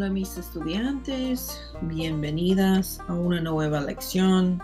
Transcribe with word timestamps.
Hola 0.00 0.08
mis 0.08 0.38
estudiantes, 0.38 1.60
bienvenidas 1.82 3.00
a 3.06 3.12
una 3.12 3.38
nueva 3.38 3.82
lección. 3.82 4.58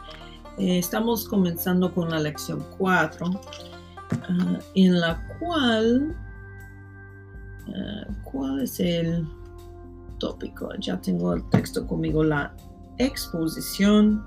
Eh, 0.56 0.78
estamos 0.78 1.28
comenzando 1.28 1.92
con 1.92 2.08
la 2.08 2.20
lección 2.20 2.64
4, 2.78 3.40
ah, 4.12 4.58
en 4.74 4.98
la 4.98 5.22
cual, 5.38 6.16
ah, 7.68 8.06
¿cuál 8.24 8.62
es 8.62 8.80
el 8.80 9.28
tópico? 10.18 10.70
Ya 10.78 10.98
tengo 11.02 11.34
el 11.34 11.46
texto 11.50 11.86
conmigo, 11.86 12.24
la 12.24 12.56
exposición. 12.96 14.24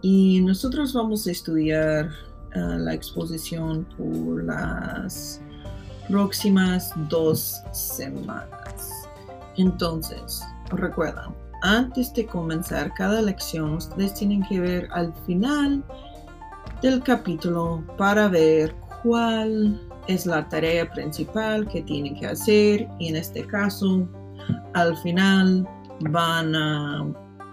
Y 0.00 0.40
nosotros 0.40 0.94
vamos 0.94 1.26
a 1.26 1.32
estudiar 1.32 2.08
ah, 2.54 2.78
la 2.78 2.94
exposición 2.94 3.86
por 3.98 4.42
las 4.42 5.42
próximas 6.08 6.94
dos 7.10 7.60
semanas. 7.72 8.71
Entonces, 9.56 10.42
recuerda, 10.70 11.32
antes 11.62 12.12
de 12.14 12.26
comenzar 12.26 12.92
cada 12.94 13.22
lección, 13.22 13.74
ustedes 13.74 14.14
tienen 14.14 14.42
que 14.44 14.60
ver 14.60 14.88
al 14.92 15.12
final 15.26 15.84
del 16.80 17.02
capítulo 17.02 17.84
para 17.96 18.28
ver 18.28 18.74
cuál 19.02 19.80
es 20.08 20.26
la 20.26 20.48
tarea 20.48 20.90
principal 20.90 21.68
que 21.68 21.82
tienen 21.82 22.16
que 22.16 22.26
hacer. 22.26 22.88
Y 22.98 23.08
en 23.08 23.16
este 23.16 23.46
caso 23.46 24.08
al 24.74 24.96
final 24.98 25.66
van 26.10 26.54
a 26.56 27.06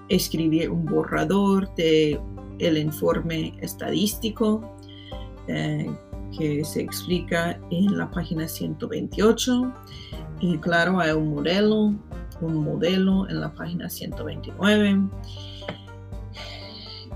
escribir 0.10 0.72
un 0.72 0.86
borrador 0.86 1.74
de 1.76 2.20
el 2.58 2.78
informe 2.78 3.54
estadístico 3.62 4.76
eh, 5.48 5.90
que 6.38 6.64
se 6.66 6.82
explica 6.82 7.60
en 7.72 7.98
la 7.98 8.10
página 8.12 8.48
128 8.48 9.74
y 10.40 10.58
claro, 10.58 11.00
hay 11.00 11.12
un 11.12 11.34
modelo, 11.34 11.94
un 12.42 12.64
modelo 12.64 13.30
en 13.30 13.42
la 13.42 13.54
página 13.54 13.90
129. 13.90 15.02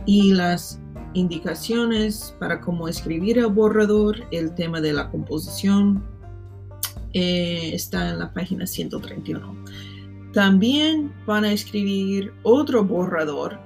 Y 0.06 0.34
las 0.34 0.82
indicaciones 1.14 2.36
para 2.40 2.60
cómo 2.60 2.88
escribir 2.88 3.38
el 3.38 3.48
borrador, 3.48 4.18
el 4.32 4.54
tema 4.56 4.82
de 4.82 4.94
la 4.94 5.10
composición, 5.10 6.04
eh, 7.14 7.72
está 7.74 8.10
en 8.10 8.20
la 8.20 8.34
página 8.34 8.66
131. 8.66 9.56
También 10.34 11.14
van 11.26 11.46
a 11.46 11.54
escribir 11.54 12.34
otro 12.42 12.84
borrador. 12.84 13.60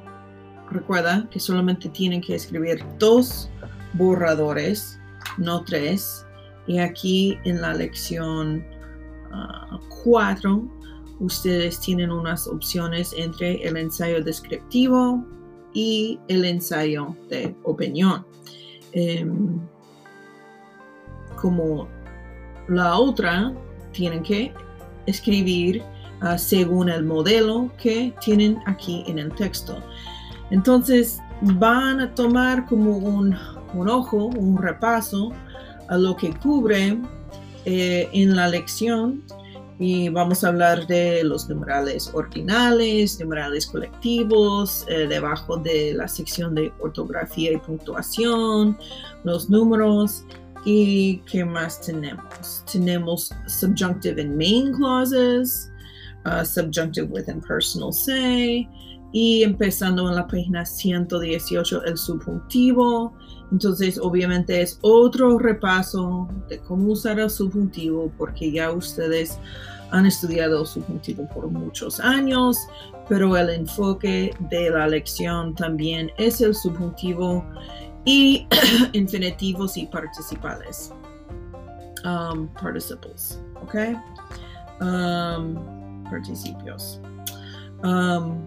Recuerda 0.70 1.28
que 1.32 1.40
solamente 1.40 1.88
tienen 1.90 2.22
que 2.22 2.36
escribir 2.36 2.84
dos 3.00 3.50
borradores, 3.94 5.00
no 5.38 5.64
tres. 5.64 6.26
Y 6.68 6.80
aquí 6.80 7.40
en 7.46 7.62
la 7.62 7.74
lección 7.74 8.66
cuatro, 10.04 10.64
ustedes 11.20 11.80
tienen 11.80 12.12
unas 12.12 12.48
opciones 12.48 13.14
entre 13.18 13.68
el 13.68 13.78
ensayo 13.78 14.24
descriptivo 14.24 15.26
y 15.74 16.20
el 16.28 16.46
ensayo 16.46 17.16
de 17.30 17.56
opinión. 17.64 18.26
Em, 18.94 19.60
como 21.36 21.88
la 22.68 22.98
otra, 22.98 23.54
tienen 23.92 24.24
que 24.24 24.54
escribir 25.06 25.84
ah, 26.22 26.38
según 26.38 26.90
el 26.90 27.04
modelo 27.04 27.72
que 27.82 28.14
tienen 28.22 28.60
aquí 28.66 29.04
en 29.08 29.20
el 29.20 29.34
texto. 29.34 29.82
Entonces 30.52 31.20
van 31.42 32.00
a 32.00 32.14
tomar 32.16 32.66
como 32.66 32.98
un, 32.98 33.36
un 33.74 33.90
ojo, 33.90 34.26
un 34.26 34.58
repaso 34.58 35.32
a 35.90 35.98
lo 35.98 36.16
que 36.16 36.34
cubre 36.34 36.98
eh, 37.70 38.08
en 38.14 38.34
la 38.34 38.48
lección 38.48 39.22
y 39.78 40.08
vamos 40.08 40.42
a 40.46 40.48
hablar 40.48 40.88
de 40.88 41.22
los 41.26 41.50
numerales 41.50 42.10
ordinales, 42.14 43.20
numerales 43.20 43.68
colectivos, 43.68 44.86
eh, 44.88 45.06
debajo 45.06 45.58
de 45.58 45.94
la 45.94 46.08
sección 46.08 46.56
de 46.56 46.72
ortografía 46.80 47.52
y 47.52 47.58
puntuación, 47.58 48.78
los 49.26 49.50
números 49.50 50.24
y 50.64 51.18
qué 51.30 51.44
más 51.44 51.82
tenemos. 51.82 52.64
Tenemos 52.72 53.34
subjunctive 53.48 54.22
and 54.22 54.38
main 54.38 54.72
clauses, 54.72 55.70
uh, 56.26 56.46
subjunctive 56.46 57.10
with 57.10 57.28
impersonal 57.28 57.92
say 57.92 58.66
y 59.12 59.44
empezando 59.44 60.08
en 60.08 60.16
la 60.16 60.26
página 60.26 60.66
118 60.66 61.84
el 61.84 61.98
subjuntivo 61.98 63.14
entonces, 63.52 63.98
obviamente 64.02 64.62
es 64.62 64.78
otro 64.82 65.40
repaso 65.40 66.28
de 66.50 66.60
cómo 66.60 66.92
usar 66.92 67.20
el 67.20 67.30
subjuntivo, 67.30 68.12
porque 68.18 68.52
ya 68.52 68.72
ustedes 68.72 69.40
han 69.92 70.06
estudiado 70.06 70.62
el 70.62 70.68
subjuntivo 70.68 71.28
por 71.30 71.48
muchos 71.48 72.00
años, 72.00 72.58
pero 73.08 73.38
el 73.38 73.50
enfoque 73.50 74.36
de 74.50 74.70
la 74.70 74.88
lección 74.88 75.56
también 75.56 76.12
es 76.18 76.42
el 76.42 76.54
subjuntivo 76.54 77.46
y 78.04 78.48
infinitivos 78.94 79.78
y 79.78 79.86
participales. 79.86 80.94
Um, 82.04 82.48
participles, 82.50 83.42
¿ok? 83.62 83.76
Um, 84.82 86.04
participios. 86.10 87.02
Um, 87.84 88.46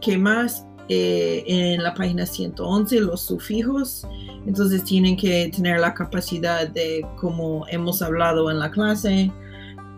¿Qué 0.00 0.16
más? 0.16 0.66
Eh, 0.88 1.44
en 1.46 1.82
la 1.84 1.94
página 1.94 2.26
111 2.26 3.00
los 3.00 3.20
sufijos. 3.22 4.06
Entonces 4.44 4.82
tienen 4.82 5.16
que 5.16 5.50
tener 5.54 5.78
la 5.78 5.94
capacidad 5.94 6.66
de, 6.68 7.06
como 7.16 7.64
hemos 7.68 8.02
hablado 8.02 8.50
en 8.50 8.58
la 8.58 8.70
clase, 8.72 9.30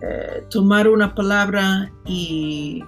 eh, 0.02 0.44
tomar 0.50 0.88
una 0.88 1.14
palabra 1.14 1.90
y 2.04 2.84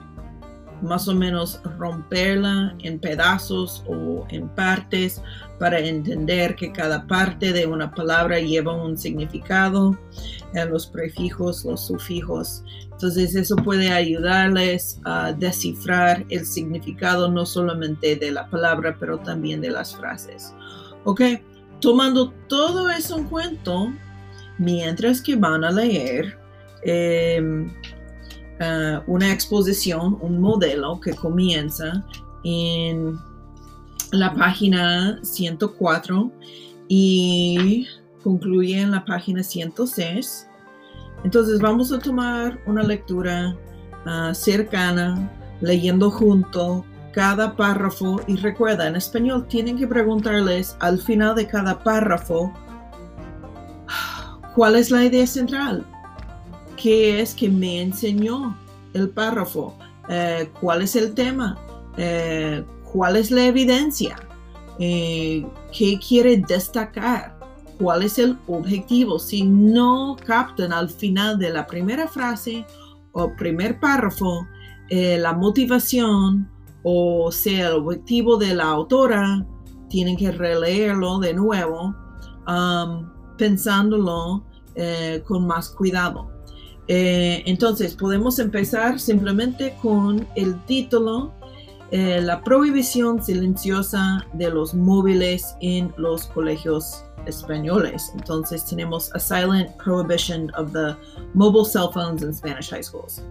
más 0.83 1.09
o 1.09 1.15
menos 1.15 1.61
romperla 1.79 2.75
en 2.81 2.99
pedazos 2.99 3.83
o 3.87 4.27
en 4.29 4.49
partes 4.49 5.23
para 5.59 5.79
entender 5.79 6.57
que 6.57 6.73
cada 6.73 7.07
parte 7.07 7.53
de 7.53 7.67
una 7.67 7.91
palabra 7.95 8.39
lleva 8.39 8.75
un 8.75 8.99
significado, 8.99 9.97
los 10.71 10.87
prefijos, 10.87 11.65
los 11.65 11.87
sufijos. 11.87 12.63
Entonces 12.93 13.35
eso 13.35 13.57
puede 13.57 13.91
ayudarles 13.91 15.01
a 15.05 15.33
descifrar 15.33 16.25
el 16.29 16.47
significado 16.47 17.31
no 17.31 17.45
solamente 17.45 18.17
de 18.17 18.31
la 18.31 18.49
palabra, 18.49 18.97
pero 18.99 19.19
también 19.19 19.61
de 19.61 19.71
las 19.71 19.97
frases. 19.97 20.55
Ok, 21.05 21.23
tomando 21.81 22.33
todo 22.49 22.89
eso 22.91 23.19
en 23.19 23.25
cuenta, 23.25 23.93
mientras 24.59 25.21
que 25.21 25.37
van 25.37 25.65
a 25.65 25.71
leer, 25.71 26.39
em, 26.83 27.71
Uh, 28.61 29.03
una 29.09 29.33
exposición, 29.33 30.17
un 30.21 30.41
modelo 30.41 31.01
que 31.01 31.13
comienza 31.13 32.07
en 32.45 33.19
la 34.13 34.33
página 34.33 35.19
104 35.25 36.31
y 36.87 37.89
concluye 38.25 38.81
en 38.81 38.91
la 38.91 39.05
página 39.05 39.45
106. 39.45 40.49
Entonces 41.23 41.61
vamos 41.61 41.93
a 41.93 41.99
tomar 41.99 42.59
una 42.67 42.83
lectura 42.83 43.55
uh, 44.07 44.35
cercana, 44.35 45.31
leyendo 45.61 46.11
junto 46.11 46.85
cada 47.13 47.55
párrafo. 47.55 48.21
Y 48.27 48.37
recuerda, 48.37 48.89
en 48.89 48.97
español 48.97 49.47
tienen 49.47 49.79
que 49.79 49.87
preguntarles 49.87 50.77
al 50.81 50.99
final 50.99 51.37
de 51.37 51.47
cada 51.47 51.79
párrafo 51.85 52.53
cuál 54.55 54.77
es 54.77 54.91
la 54.91 55.05
idea 55.05 55.27
central, 55.27 55.85
qué 56.77 57.21
es 57.21 57.35
que 57.35 57.49
me 57.49 57.83
enseñó 57.83 58.57
el 58.95 59.11
párrafo, 59.11 59.77
eh, 60.09 60.51
cuál 60.61 60.83
es 60.83 60.97
el 60.97 61.15
tema, 61.15 61.59
eh, 61.97 62.65
cuál 62.93 63.17
es 63.17 63.31
la 63.31 63.47
evidencia, 63.47 64.17
eh, 64.79 65.47
qué 65.77 65.99
quiere 65.99 66.37
destacar, 66.37 67.34
cuál 67.79 68.03
es 68.03 68.19
el 68.19 68.39
objetivo. 68.47 69.19
Si 69.19 69.43
no 69.43 70.17
captan 70.27 70.73
al 70.73 70.91
final 70.91 71.39
de 71.39 71.51
la 71.51 71.67
primera 71.67 72.09
frase 72.09 72.65
o 73.13 73.35
primer 73.37 73.79
párrafo 73.81 74.47
la 74.91 75.33
motivación 75.33 76.49
o 76.85 77.33
sea 77.33 77.69
el 77.69 77.75
objetivo 77.75 78.37
de 78.37 78.55
la 78.55 78.65
autora, 78.65 79.45
tienen 79.89 80.17
que 80.17 80.31
releerlo 80.31 81.19
de 81.19 81.35
nuevo, 81.35 81.95
um, 82.47 83.11
pensándolo 83.37 84.45
con 85.27 85.47
más 85.47 85.71
cuidado. 85.71 86.35
Eh, 86.87 87.43
entonces, 87.47 87.95
podemos 87.95 88.39
empezar 88.39 89.01
simplemente 89.01 89.77
con 89.81 90.27
el 90.37 90.63
título, 90.67 91.33
eh, 91.91 92.21
La 92.21 92.43
prohibición 92.43 93.23
silenciosa 93.23 94.27
de 94.35 94.51
los 94.51 94.75
móviles 94.75 95.57
en 95.61 95.93
los 95.97 96.27
colegios 96.27 97.05
españoles. 97.27 98.13
Entonces, 98.15 98.65
tenemos 98.65 99.11
A 99.15 99.19
Silent 99.19 99.71
Prohibition 99.77 100.51
of 100.57 100.73
the 100.73 100.97
Mobile 101.35 101.65
Cell 101.65 101.91
Phones 101.93 102.23
in 102.23 102.33
Spanish 102.33 102.71
High 102.71 102.83
Schools. 102.83 103.23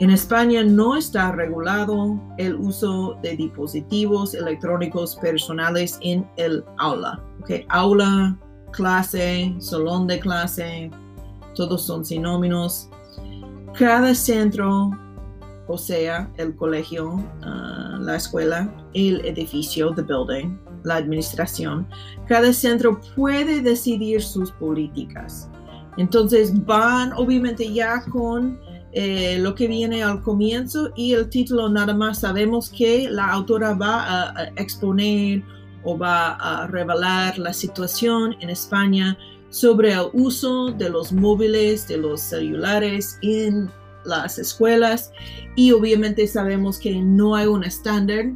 En 0.00 0.10
España 0.10 0.64
no 0.64 0.96
está 0.96 1.32
regulado 1.32 2.20
el 2.38 2.56
uso 2.56 3.16
de 3.22 3.36
dispositivos 3.36 4.34
electrónicos 4.34 5.14
personales 5.16 5.98
en 6.02 6.28
el 6.36 6.64
aula. 6.78 7.22
Okay, 7.42 7.64
aula, 7.68 8.36
clase, 8.72 9.54
salón 9.60 10.08
de 10.08 10.18
clase, 10.18 10.90
todos 11.54 11.82
son 11.82 12.04
sinónimos. 12.04 12.90
Cada 13.78 14.14
centro 14.14 14.90
o 15.66 15.78
sea, 15.78 16.30
el 16.36 16.54
colegio, 16.56 17.22
ah, 17.42 17.96
la 18.00 18.16
escuela, 18.16 18.70
el 18.92 19.24
edificio, 19.24 19.94
the 19.94 20.02
building, 20.02 20.58
la 20.84 20.96
administración, 20.96 21.86
cada 22.28 22.52
centro 22.52 23.00
puede 23.16 23.60
decidir 23.60 24.22
sus 24.22 24.52
políticas. 24.52 25.48
Entonces 25.96 26.64
van 26.64 27.12
obviamente 27.14 27.72
ya 27.72 28.02
con 28.02 28.58
eh, 28.92 29.38
lo 29.40 29.54
que 29.54 29.66
viene 29.66 30.04
al 30.04 30.22
comienzo 30.22 30.90
y 30.94 31.14
el 31.14 31.28
título 31.28 31.68
nada 31.68 31.94
más 31.94 32.20
sabemos 32.20 32.70
que 32.70 33.08
la 33.10 33.26
autora 33.26 33.74
va 33.74 34.30
a, 34.30 34.44
exponer 34.56 35.42
o 35.82 35.98
va 35.98 36.34
a 36.34 36.66
revelar 36.68 37.38
la 37.38 37.52
situación 37.52 38.36
en 38.40 38.50
España 38.50 39.18
sobre 39.50 39.92
el 39.92 40.06
uso 40.12 40.70
de 40.70 40.90
los 40.90 41.12
móviles, 41.12 41.88
de 41.88 41.96
los 41.96 42.20
celulares 42.20 43.18
en 43.22 43.70
las 44.04 44.38
escuelas 44.38 45.12
y 45.56 45.72
obviamente 45.72 46.26
sabemos 46.26 46.78
que 46.78 47.00
no 47.00 47.34
hay 47.34 47.46
un 47.46 47.64
estándar 47.64 48.26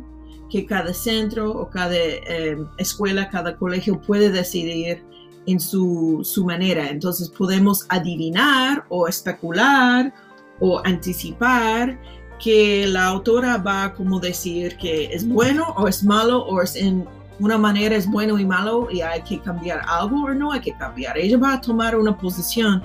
que 0.51 0.67
cada 0.67 0.93
centro 0.95 1.51
o 1.51 1.69
cada 1.69 1.97
eh, 1.97 2.57
escuela, 2.79 3.29
cada 3.29 3.57
colegio 3.57 4.01
puede 4.01 4.31
decidir 4.31 5.05
en 5.47 5.61
su, 5.61 6.21
su, 6.25 6.45
manera. 6.45 6.89
Entonces 6.89 7.29
podemos 7.29 7.87
adivinar 7.89 8.85
o 8.89 9.09
especular 9.09 10.13
o 10.61 10.81
anticipar 10.85 11.99
que 12.39 12.87
la 12.87 13.07
autora 13.07 13.57
va 13.59 13.85
a 13.85 13.95
como 13.95 14.21
decir 14.21 14.77
que 14.77 15.07
es 15.07 15.27
bueno 15.27 15.75
o 15.77 15.89
es 15.89 16.05
malo 16.05 16.45
o 16.45 16.63
es 16.63 16.77
en 16.77 17.07
una 17.41 17.57
manera 17.57 17.95
es 17.95 18.11
bueno 18.11 18.39
y 18.39 18.45
malo 18.45 18.89
y 18.91 19.01
hay 19.01 19.23
que 19.23 19.41
cambiar 19.41 19.83
algo 19.87 20.25
o 20.25 20.35
no 20.35 20.53
hay 20.53 20.61
que 20.61 20.73
cambiar. 20.77 21.17
Ella 21.17 21.39
va 21.39 21.55
a 21.55 21.61
tomar 21.61 21.97
una 21.97 22.17
posición 22.17 22.83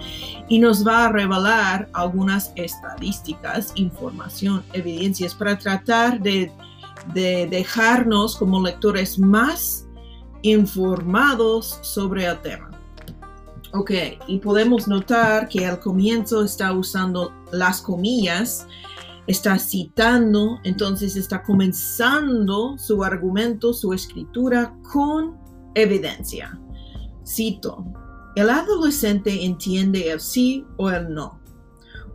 y 0.47 0.59
nos 0.59 0.85
va 0.85 1.05
a 1.05 1.11
revelar 1.11 1.89
algunas 1.93 2.51
estadísticas, 2.55 3.71
información, 3.75 4.63
evidencias 4.73 5.33
para 5.33 5.57
tratar 5.57 6.19
de, 6.19 6.51
de 7.13 7.47
dejarnos 7.47 8.35
como 8.35 8.61
lectores 8.61 9.19
más 9.19 9.87
informados 10.41 11.79
sobre 11.81 12.25
el 12.25 12.39
tema. 12.41 12.69
Ok, 13.73 13.91
y 14.27 14.37
podemos 14.37 14.87
notar 14.87 15.49
que 15.49 15.65
al 15.65 15.79
comienzo 15.79 16.43
está 16.43 16.71
usando 16.73 17.33
las 17.51 17.81
comillas, 17.81 18.67
está 19.25 19.57
citando, 19.57 20.59
entonces 20.63 21.15
está 21.15 21.41
comenzando 21.41 22.77
su 22.77 23.03
argumento, 23.03 23.73
su 23.73 23.93
escritura 23.93 24.75
con 24.91 25.37
evidencia. 25.73 26.59
Cito, 27.25 27.83
el 28.35 28.49
adolescente 28.49 29.43
entiende 29.43 30.11
el 30.11 30.19
sí 30.19 30.65
o 30.77 30.91
el 30.91 31.11
no. 31.13 31.39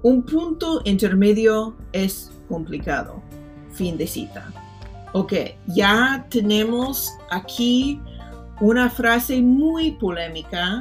Un 0.03 0.23
punto 0.23 0.81
intermedio 0.85 1.77
es 1.93 2.31
complicado. 2.49 3.21
Fin 3.73 3.97
de 3.97 4.07
cita. 4.07 4.53
Ok, 5.13 5.33
ya 5.67 6.27
tenemos 6.29 7.15
aquí 7.31 8.01
una 8.61 8.91
frase 8.91 9.41
muy 9.41 9.93
polémica, 9.93 10.81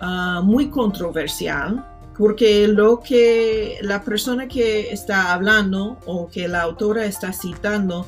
ah, 0.00 0.40
muy 0.42 0.68
controversial, 0.68 1.84
porque 2.16 2.66
lo 2.66 2.98
que 2.98 3.78
la 3.82 4.02
persona 4.02 4.48
que 4.48 4.90
está 4.92 5.32
hablando 5.32 5.98
o 6.06 6.28
que 6.28 6.48
la 6.48 6.62
autora 6.62 7.04
está 7.04 7.32
citando 7.32 8.06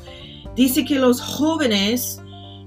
dice 0.55 0.83
que 0.83 0.99
los 0.99 1.21
jóvenes 1.21 2.21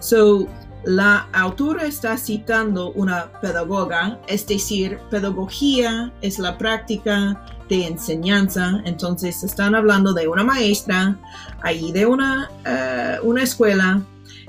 So, 0.00 0.46
la 0.84 1.30
autora 1.32 1.86
está 1.86 2.18
citando 2.18 2.92
una 2.92 3.32
pedagoga, 3.40 4.20
es 4.28 4.46
decir, 4.46 4.98
pedagogía 5.10 6.12
es 6.20 6.38
la 6.38 6.58
práctica 6.58 7.42
de 7.68 7.86
enseñanza, 7.86 8.82
entonces 8.84 9.42
están 9.42 9.74
hablando 9.74 10.12
de 10.12 10.28
una 10.28 10.44
maestra, 10.44 11.18
ahí 11.62 11.92
de 11.92 12.06
una, 12.06 12.50
eh, 12.66 13.16
una 13.22 13.42
escuela 13.42 14.02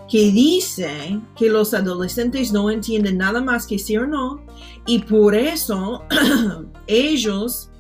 que 0.10 0.32
dice 0.32 1.20
que 1.36 1.50
los 1.50 1.74
adolescentes 1.74 2.52
no 2.52 2.70
entienden 2.70 3.18
nada 3.18 3.42
más 3.42 3.66
que 3.66 3.80
sí 3.80 3.98
o 3.98 4.06
no 4.06 4.40
y 4.86 5.00
por 5.00 5.34
eso 5.34 6.04
ellos 6.88 7.72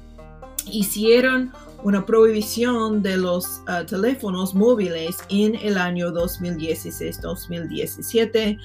hicieron 0.65 1.51
una 1.83 2.03
prohibición 2.05 3.03
de 3.03 3.17
los 3.17 3.61
uh, 3.67 3.83
teléfonos 3.85 4.55
móviles 4.55 5.17
en 5.29 5.55
el 5.55 5.77
año 5.77 6.13
2016-2017 6.13 8.57
uh, 8.57 8.61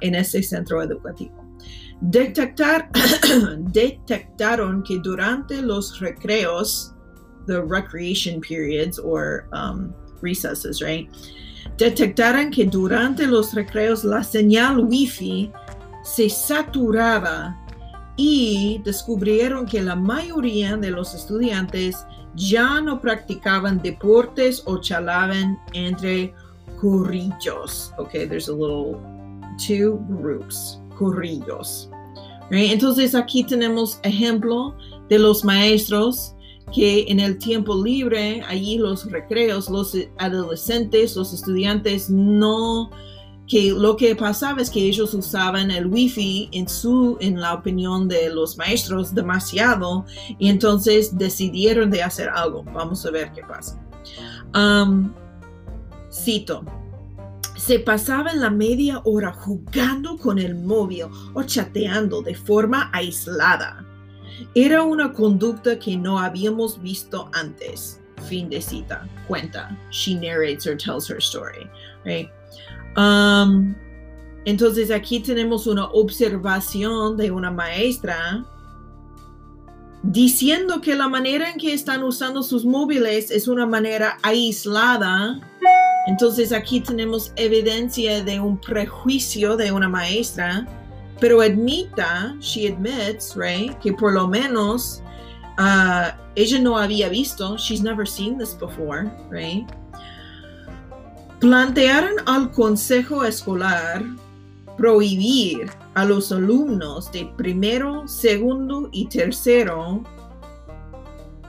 en 0.00 0.14
ese 0.16 0.42
centro 0.42 0.82
educativo. 0.82 1.43
Detectar, 2.00 2.90
detectaron 3.72 4.82
que 4.82 4.98
durante 4.98 5.62
los 5.62 6.00
recreos, 6.00 6.92
the 7.46 7.62
recreation 7.62 8.40
periods 8.40 8.98
or 8.98 9.48
um, 9.52 9.94
recesses, 10.20 10.82
right? 10.82 11.08
Detectaron 11.76 12.50
que 12.50 12.66
durante 12.66 13.26
los 13.26 13.54
recreos 13.54 14.04
la 14.04 14.22
señal 14.22 14.84
Wi-Fi 14.84 15.52
se 16.02 16.28
saturaba 16.28 17.56
y 18.16 18.80
descubrieron 18.84 19.66
que 19.66 19.82
la 19.82 19.96
mayoría 19.96 20.76
de 20.76 20.90
los 20.90 21.14
estudiantes 21.14 22.06
ya 22.36 22.80
no 22.80 23.00
practicaban 23.00 23.80
deportes 23.82 24.62
o 24.66 24.78
chalaban 24.78 25.58
entre 25.72 26.32
corrillos. 26.80 27.92
Okay, 27.98 28.26
there's 28.26 28.48
a 28.48 28.52
little 28.52 29.00
two 29.58 30.04
groups, 30.08 30.78
corrillos. 30.96 31.90
Entonces 32.50 33.14
aquí 33.14 33.44
tenemos 33.44 33.98
ejemplo 34.02 34.76
de 35.08 35.18
los 35.18 35.44
maestros 35.44 36.34
que 36.72 37.04
en 37.08 37.20
el 37.20 37.38
tiempo 37.38 37.82
libre, 37.82 38.42
allí 38.48 38.78
los 38.78 39.10
recreos, 39.10 39.68
los 39.68 39.96
adolescentes, 40.18 41.14
los 41.16 41.32
estudiantes 41.32 42.10
no 42.10 42.90
que 43.46 43.72
lo 43.72 43.96
que 43.96 44.16
pasaba 44.16 44.62
es 44.62 44.70
que 44.70 44.80
ellos 44.80 45.12
usaban 45.12 45.70
el 45.70 45.86
wifi 45.86 46.48
en 46.52 46.66
su 46.66 47.18
en 47.20 47.38
la 47.38 47.52
opinión 47.52 48.08
de 48.08 48.30
los 48.30 48.56
maestros 48.56 49.14
demasiado 49.14 50.06
y 50.38 50.48
entonces 50.48 51.16
decidieron 51.16 51.90
de 51.90 52.02
hacer 52.02 52.30
algo. 52.30 52.64
Vamos 52.72 53.04
a 53.04 53.10
ver 53.10 53.32
qué 53.32 53.42
pasa. 53.42 53.78
Um, 54.54 55.12
cito 56.10 56.64
se 57.64 57.78
pasaban 57.78 58.40
la 58.40 58.50
media 58.50 59.00
hora 59.04 59.32
jugando 59.32 60.18
con 60.18 60.38
el 60.38 60.54
móvil 60.54 61.06
o 61.32 61.42
chateando 61.44 62.20
de 62.20 62.34
forma 62.34 62.90
aislada. 62.92 63.86
Era 64.54 64.82
una 64.82 65.14
conducta 65.14 65.78
que 65.78 65.96
no 65.96 66.18
habíamos 66.18 66.82
visto 66.82 67.30
antes. 67.32 68.02
Fin 68.28 68.50
de 68.50 68.60
cita. 68.60 69.08
Cuenta. 69.26 69.74
She 69.90 70.14
narrates 70.14 70.66
or 70.66 70.76
tells 70.76 71.08
her 71.08 71.16
story 71.18 71.66
right 72.04 72.28
Um, 72.96 73.74
entonces 74.44 74.92
aquí 74.92 75.18
tenemos 75.18 75.66
una 75.66 75.86
observación 75.86 77.16
de 77.16 77.32
una 77.32 77.50
maestra 77.50 78.44
diciendo 80.04 80.80
que 80.80 80.94
la 80.94 81.08
manera 81.08 81.50
en 81.50 81.58
que 81.58 81.72
están 81.72 82.04
usando 82.04 82.44
sus 82.44 82.64
móviles 82.64 83.32
es 83.32 83.48
una 83.48 83.66
manera 83.66 84.18
aislada. 84.22 85.40
Entonces 86.06 86.52
aquí 86.52 86.80
tenemos 86.80 87.32
evidencia 87.36 88.22
de 88.22 88.38
un 88.38 88.58
prejuicio 88.58 89.56
de 89.56 89.72
una 89.72 89.88
maestra, 89.88 90.66
pero 91.18 91.40
admita, 91.40 92.36
she 92.40 92.68
admits, 92.68 93.34
right, 93.36 93.72
que 93.78 93.92
por 93.92 94.12
lo 94.12 94.28
menos 94.28 95.02
uh, 95.58 96.14
ella 96.34 96.58
no 96.58 96.76
había 96.76 97.08
visto, 97.08 97.56
she's 97.56 97.80
never 97.80 98.06
seen 98.06 98.36
this 98.36 98.54
before, 98.58 99.10
right? 99.30 99.66
Plantearon 101.40 102.16
al 102.26 102.50
consejo 102.50 103.24
escolar 103.24 104.02
prohibir 104.76 105.70
a 105.94 106.04
los 106.04 106.32
alumnos 106.32 107.10
de 107.12 107.30
primero, 107.36 108.06
segundo 108.06 108.88
y 108.92 109.06
tercero 109.06 110.02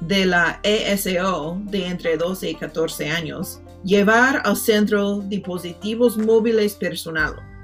de 0.01 0.25
la 0.25 0.59
ESO 0.63 1.57
de 1.65 1.87
entre 1.87 2.17
12 2.17 2.51
y 2.51 2.55
14 2.55 3.09
años 3.09 3.61
llevar 3.85 4.41
al 4.43 4.57
centro 4.57 5.19
dispositivos 5.19 6.17
móviles 6.17 6.77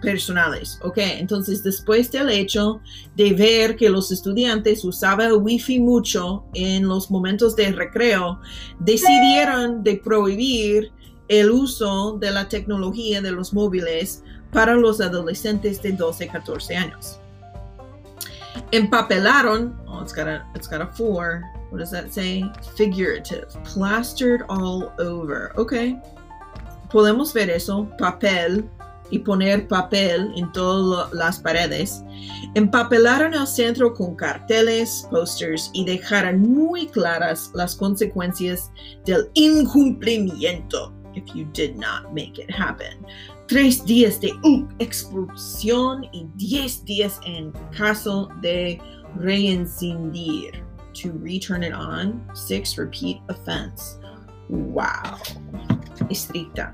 personales. 0.01 0.79
Ok, 0.83 0.97
entonces 0.97 1.63
después 1.63 2.11
del 2.11 2.29
hecho 2.29 2.79
de 3.15 3.33
ver 3.33 3.75
que 3.75 3.89
los 3.89 4.11
estudiantes 4.11 4.85
usaban 4.85 5.33
wifi 5.41 5.79
mucho 5.79 6.45
en 6.53 6.87
los 6.87 7.09
momentos 7.09 7.55
de 7.55 7.71
recreo, 7.71 8.39
decidieron 8.79 9.83
de 9.83 9.97
prohibir 9.97 10.91
el 11.27 11.49
uso 11.49 12.17
de 12.19 12.31
la 12.31 12.47
tecnología 12.47 13.21
de 13.21 13.31
los 13.31 13.53
móviles 13.53 14.23
para 14.51 14.75
los 14.75 15.01
adolescentes 15.01 15.81
de 15.81 15.93
12 15.93 16.27
14 16.27 16.75
años. 16.75 17.19
Empapelaron, 18.71 19.75
oh, 19.87 20.01
it's 20.01 20.13
got 20.13 20.27
a, 20.27 20.45
it's 20.55 20.67
got 20.67 20.81
a 20.81 20.87
four. 20.87 21.41
What 21.71 21.79
does 21.79 21.91
that 21.91 22.13
say? 22.13 22.43
Figurative. 22.75 23.47
Plastered 23.63 24.43
all 24.49 24.93
over. 24.99 25.51
Ok. 25.57 25.97
Podemos 26.89 27.33
ver 27.33 27.49
eso. 27.49 27.85
Papel 27.97 28.69
y 29.11 29.19
poner 29.19 29.67
papel 29.67 30.31
en 30.35 30.51
todas 30.53 31.13
las 31.13 31.39
paredes, 31.39 32.03
empapelaron 32.55 33.33
el 33.33 33.45
centro 33.45 33.93
con 33.93 34.15
carteles, 34.15 35.05
posters 35.11 35.69
y 35.73 35.85
dejaron 35.85 36.41
muy 36.41 36.87
claras 36.87 37.51
las 37.53 37.75
consecuencias 37.75 38.71
del 39.05 39.29
incumplimiento 39.33 40.93
if 41.13 41.25
you 41.35 41.45
did 41.53 41.75
not 41.75 42.13
make 42.13 42.39
it 42.39 42.49
happen. 42.49 43.05
Tres 43.47 43.83
días 43.85 44.19
de 44.21 44.33
expulsión 44.79 46.05
y 46.13 46.25
diez 46.35 46.85
días 46.85 47.19
en 47.25 47.51
caso 47.77 48.29
de 48.41 48.79
reencendir. 49.17 50.63
To 50.93 51.13
return 51.13 51.63
it 51.63 51.73
on, 51.73 52.21
six 52.33 52.77
repeat 52.77 53.21
offense. 53.29 53.97
Wow. 54.49 55.17
Estricta. 56.09 56.73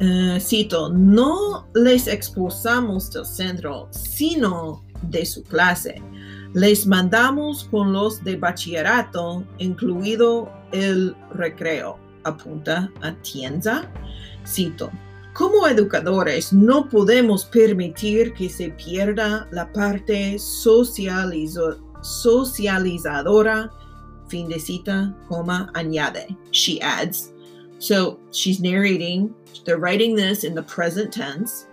Eh, 0.00 0.38
cito, 0.40 0.88
no 0.90 1.66
les 1.74 2.06
expulsamos 2.06 3.10
del 3.10 3.24
centro, 3.24 3.88
sino 3.90 4.84
de 5.10 5.24
su 5.24 5.42
clase. 5.44 6.02
Les 6.54 6.86
mandamos 6.86 7.64
con 7.70 7.92
los 7.92 8.22
de 8.24 8.36
bachillerato, 8.36 9.44
incluido 9.58 10.50
el 10.72 11.14
recreo. 11.34 11.98
Apunta 12.24 12.90
a 13.00 13.12
Tienza. 13.22 13.90
Cito, 14.46 14.90
como 15.34 15.66
educadores 15.66 16.52
no 16.52 16.88
podemos 16.88 17.46
permitir 17.46 18.34
que 18.34 18.50
se 18.50 18.70
pierda 18.70 19.48
la 19.50 19.72
parte 19.72 20.38
socializadora. 22.02 23.70
Fin 24.28 24.48
de 24.48 24.58
cita, 24.58 25.14
coma, 25.28 25.70
añade. 25.74 26.36
She 26.52 26.80
adds. 26.80 27.32
So 27.78 28.20
she's 28.30 28.60
narrating 28.60 29.34
They're 29.64 29.78
writing 29.78 30.14
this 30.14 30.44
in 30.44 30.54
the 30.54 30.62
present 30.62 31.12
tense. 31.12 31.66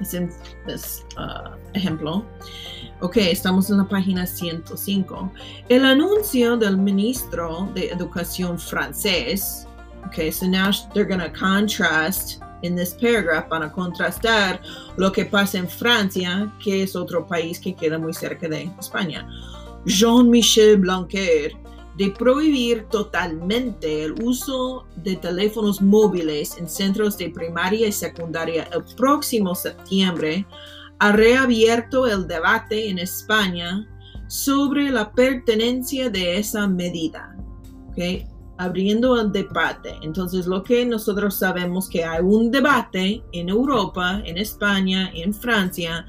It's 0.00 0.14
in 0.14 0.32
this 0.66 1.04
uh, 1.16 1.56
ejemplo. 1.74 2.24
Ok, 3.02 3.16
estamos 3.16 3.70
en 3.70 3.78
la 3.78 3.84
página 3.84 4.26
105. 4.26 5.32
El 5.70 5.84
anuncio 5.84 6.56
del 6.56 6.76
ministro 6.76 7.72
de 7.74 7.90
Educación 7.90 8.58
francés. 8.58 9.66
Okay, 10.06 10.30
so 10.30 10.46
now 10.46 10.70
they're 10.94 11.04
going 11.04 11.20
to 11.20 11.30
contrast 11.30 12.42
in 12.62 12.76
this 12.76 12.94
paragraph, 12.94 13.48
van 13.48 13.62
a 13.62 13.72
contrastar 13.72 14.60
lo 14.96 15.10
que 15.10 15.24
pasa 15.24 15.58
en 15.58 15.68
Francia, 15.68 16.52
que 16.62 16.82
es 16.82 16.96
otro 16.96 17.26
país 17.26 17.58
que 17.58 17.74
queda 17.74 17.98
muy 17.98 18.12
cerca 18.12 18.48
de 18.48 18.70
España. 18.78 19.26
Jean-Michel 19.84 20.78
Blanquer 20.78 21.52
de 21.96 22.10
prohibir 22.10 22.84
totalmente 22.84 24.04
el 24.04 24.14
uso 24.22 24.86
de 24.96 25.16
teléfonos 25.16 25.82
móviles 25.82 26.56
en 26.56 26.68
centros 26.68 27.18
de 27.18 27.28
primaria 27.30 27.88
y 27.88 27.92
secundaria 27.92 28.68
el 28.72 28.82
próximo 28.96 29.54
septiembre, 29.54 30.46
ha 30.98 31.12
reabierto 31.12 32.06
el 32.06 32.26
debate 32.26 32.88
en 32.88 32.98
España 32.98 33.86
sobre 34.28 34.88
la 34.90 35.12
pertenencia 35.12 36.08
de 36.08 36.38
esa 36.38 36.66
medida. 36.66 37.36
¿okay? 37.90 38.26
Abriendo 38.62 39.20
el 39.20 39.32
debate. 39.32 39.96
Entonces, 40.02 40.46
lo 40.46 40.62
que 40.62 40.84
nosotros 40.86 41.34
sabemos 41.36 41.88
que 41.88 42.04
hay 42.04 42.22
un 42.22 42.50
debate 42.50 43.22
en 43.32 43.48
Europa, 43.48 44.22
en 44.24 44.38
España, 44.38 45.10
en 45.14 45.34
Francia, 45.34 46.06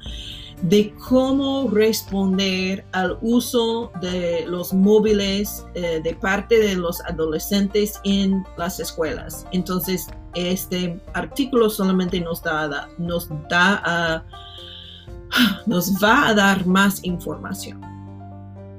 de 0.62 0.94
cómo 1.08 1.68
responder 1.70 2.84
al 2.92 3.18
uso 3.20 3.90
de 4.00 4.44
los 4.46 4.72
móviles 4.72 5.66
eh, 5.74 6.00
de 6.02 6.14
parte 6.14 6.58
de 6.58 6.76
los 6.76 7.00
adolescentes 7.02 8.00
en 8.04 8.44
las 8.56 8.78
escuelas. 8.78 9.46
Entonces, 9.52 10.06
este 10.34 11.00
artículo 11.12 11.68
solamente 11.68 12.20
nos 12.20 12.42
da, 12.42 12.88
nos 12.98 13.28
da 13.48 14.24
nos 15.66 15.92
va 16.02 16.28
a 16.28 16.34
dar 16.34 16.66
más 16.66 17.04
información. 17.04 17.80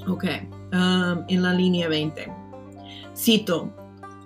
Ok, 0.08 0.26
um, 0.74 1.24
en 1.28 1.42
la 1.42 1.54
línea 1.54 1.88
20. 1.88 2.45
Cito, 3.16 3.74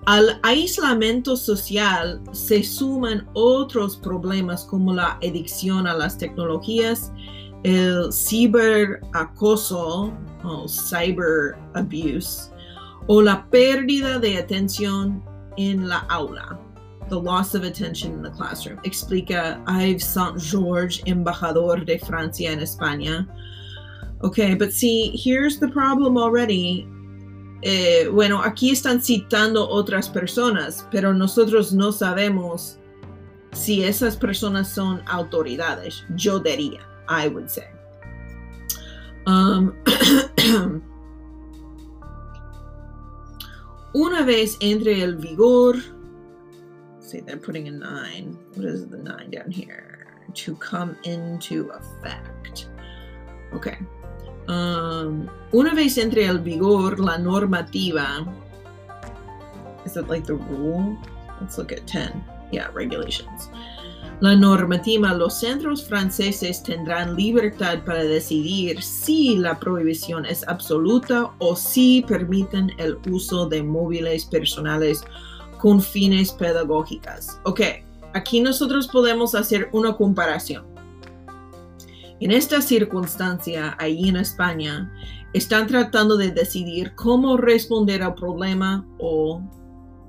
al 0.05 0.39
aislamiento 0.43 1.37
social 1.37 2.21
se 2.31 2.63
suman 2.63 3.27
otros 3.33 3.97
problemas 3.97 4.65
como 4.65 4.93
la 4.93 5.19
adicción 5.21 5.85
a 5.85 5.93
las 5.93 6.17
tecnologías 6.17 7.11
el 7.63 8.11
ciberacoso 8.11 10.13
o 10.43 10.67
cyber 10.67 11.57
abuse 11.73 12.51
o 13.07 13.21
la 13.21 13.45
pérdida 13.49 14.19
de 14.19 14.37
atención 14.37 15.23
en 15.57 15.87
la 15.87 15.99
aula. 16.09 16.59
The 17.09 17.19
loss 17.19 17.55
of 17.55 17.63
attention 17.63 18.13
in 18.13 18.21
the 18.21 18.29
classroom. 18.29 18.79
Explica 18.83 19.59
Yves 19.67 20.05
Saint 20.05 20.39
George, 20.39 21.01
embajador 21.07 21.83
de 21.85 21.97
Francia 21.97 22.51
en 22.51 22.59
España. 22.59 23.27
Okay, 24.21 24.53
but 24.53 24.71
see, 24.71 25.11
here's 25.15 25.59
the 25.59 25.69
problem 25.69 26.17
already. 26.17 26.87
Eh, 27.61 28.07
bueno, 28.11 28.41
aquí 28.41 28.71
están 28.71 29.01
citando 29.01 29.67
otras 29.67 30.09
personas, 30.09 30.87
pero 30.91 31.13
nosotros 31.13 31.73
no 31.73 31.91
sabemos 31.91 32.79
si 33.51 33.83
esas 33.83 34.15
personas 34.15 34.69
son 34.69 35.01
autoridades. 35.07 36.05
Yo 36.15 36.39
diría. 36.39 36.89
I 37.09 37.27
would 37.27 37.49
say. 37.49 37.67
Um, 39.25 39.75
una 43.93 44.23
vez 44.23 44.57
entre 44.61 45.01
el 45.01 45.15
vigor, 45.15 45.75
see, 46.99 47.19
they're 47.21 47.37
putting 47.37 47.67
a 47.67 47.71
nine. 47.71 48.37
What 48.55 48.65
is 48.65 48.87
the 48.87 48.97
nine 48.97 49.31
down 49.31 49.51
here? 49.51 50.07
To 50.35 50.55
come 50.55 50.95
into 51.03 51.71
effect. 51.71 52.69
Okay. 53.53 53.79
Um, 54.49 55.27
una 55.51 55.75
vez 55.75 55.99
entre 55.99 56.25
el 56.25 56.39
vigor 56.39 56.99
la 56.99 57.19
normativa, 57.19 58.25
is 59.85 59.95
it 59.95 60.07
like 60.07 60.25
the 60.25 60.33
rule? 60.33 60.97
Let's 61.39 61.57
look 61.59 61.71
at 61.71 61.85
10. 61.85 62.11
Yeah, 62.51 62.69
regulations. 62.73 63.51
La 64.21 64.35
normativa, 64.35 65.13
los 65.13 65.39
centros 65.39 65.87
franceses 65.87 66.63
tendrán 66.63 67.15
libertad 67.15 67.85
para 67.85 68.03
decidir 68.03 68.81
si 68.81 69.37
la 69.37 69.57
prohibición 69.59 70.25
es 70.25 70.45
absoluta 70.47 71.31
o 71.37 71.55
si 71.55 72.03
permiten 72.07 72.71
el 72.79 72.97
uso 73.09 73.47
de 73.47 73.61
móviles 73.61 74.25
personales 74.25 75.03
con 75.59 75.79
fines 75.79 76.33
pedagógicos. 76.33 77.39
Ok, 77.43 77.61
aquí 78.13 78.41
nosotros 78.41 78.87
podemos 78.87 79.35
hacer 79.35 79.69
una 79.73 79.95
comparación. 79.95 80.65
En 82.19 82.31
esta 82.31 82.61
circunstancia, 82.61 83.75
ahí 83.79 84.09
en 84.09 84.17
España, 84.17 84.91
están 85.33 85.67
tratando 85.67 86.17
de 86.17 86.31
decidir 86.31 86.93
cómo 86.95 87.37
responder 87.37 88.03
al 88.03 88.15
problema 88.15 88.85
o 88.99 89.41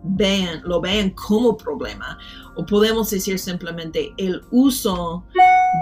vean, 0.02 0.61
lo 0.64 0.81
vean 0.81 1.11
como 1.11 1.57
problema. 1.57 2.19
O 2.57 2.67
podemos 2.67 3.11
decir 3.11 3.38
simplemente 3.38 4.12
el 4.17 4.43
uso 4.50 5.25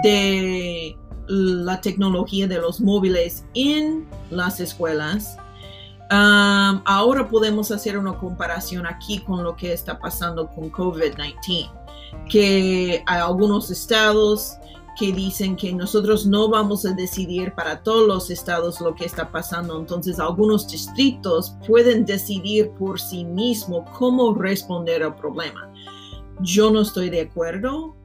de 0.03 0.95
la 1.27 1.81
tecnología 1.81 2.47
de 2.47 2.59
los 2.59 2.81
móviles 2.81 3.45
en 3.53 4.07
las 4.29 4.59
escuelas. 4.59 5.37
Um, 6.11 6.81
ahora 6.85 7.27
podemos 7.27 7.71
hacer 7.71 7.97
una 7.97 8.17
comparación 8.17 8.85
aquí 8.87 9.19
con 9.19 9.43
lo 9.43 9.55
que 9.55 9.73
está 9.73 9.99
pasando 9.99 10.47
con 10.47 10.71
COVID-19, 10.71 11.71
que 12.27 13.03
hay 13.05 13.19
algunos 13.19 13.69
estados 13.69 14.58
que 14.99 15.13
dicen 15.13 15.55
que 15.55 15.73
nosotros 15.73 16.25
no 16.25 16.49
vamos 16.49 16.85
a 16.85 16.91
decidir 16.91 17.53
para 17.53 17.81
todos 17.81 18.07
los 18.07 18.29
estados 18.29 18.81
lo 18.81 18.93
que 18.93 19.05
está 19.05 19.31
pasando. 19.31 19.79
Entonces, 19.79 20.19
algunos 20.19 20.67
distritos 20.67 21.55
pueden 21.65 22.05
decidir 22.05 22.71
por 22.71 22.99
sí 22.99 23.23
mismos 23.23 23.89
cómo 23.97 24.33
responder 24.33 25.03
al 25.03 25.15
problema. 25.15 25.71
Yo 26.41 26.69
no 26.69 26.81
estoy 26.81 27.09
de 27.09 27.21
acuerdo 27.21 27.95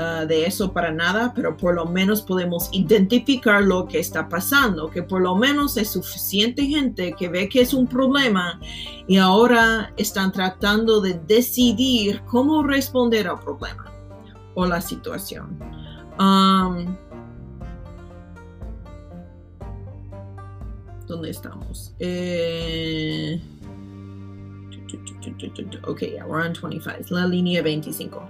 Ah, 0.00 0.24
de 0.24 0.46
eso 0.46 0.72
para 0.72 0.92
nada, 0.92 1.32
pero 1.34 1.56
por 1.56 1.74
lo 1.74 1.84
menos 1.84 2.22
podemos 2.22 2.68
identificar 2.70 3.64
lo 3.64 3.88
que 3.88 3.98
está 3.98 4.28
pasando, 4.28 4.88
que 4.88 5.02
por 5.02 5.20
lo 5.20 5.34
menos 5.34 5.76
es 5.76 5.90
suficiente 5.90 6.64
gente 6.66 7.14
que 7.18 7.28
ve 7.28 7.48
que 7.48 7.62
es 7.62 7.74
un 7.74 7.88
problema 7.88 8.60
y 9.08 9.16
ahora 9.16 9.92
están 9.96 10.30
tratando 10.30 11.00
de 11.00 11.20
decidir 11.26 12.22
cómo 12.26 12.62
responder 12.62 13.26
al 13.26 13.40
problema 13.40 13.86
o 14.54 14.66
la 14.66 14.80
situación. 14.80 15.58
¿Dónde 21.06 21.30
estamos? 21.30 21.94
Eh, 21.98 23.40
Ok, 25.86 26.02
ya, 26.14 26.26
we're 26.26 26.44
on 26.46 26.54
25, 26.54 27.14
la 27.14 27.26
línea 27.26 27.62
25. 27.62 28.22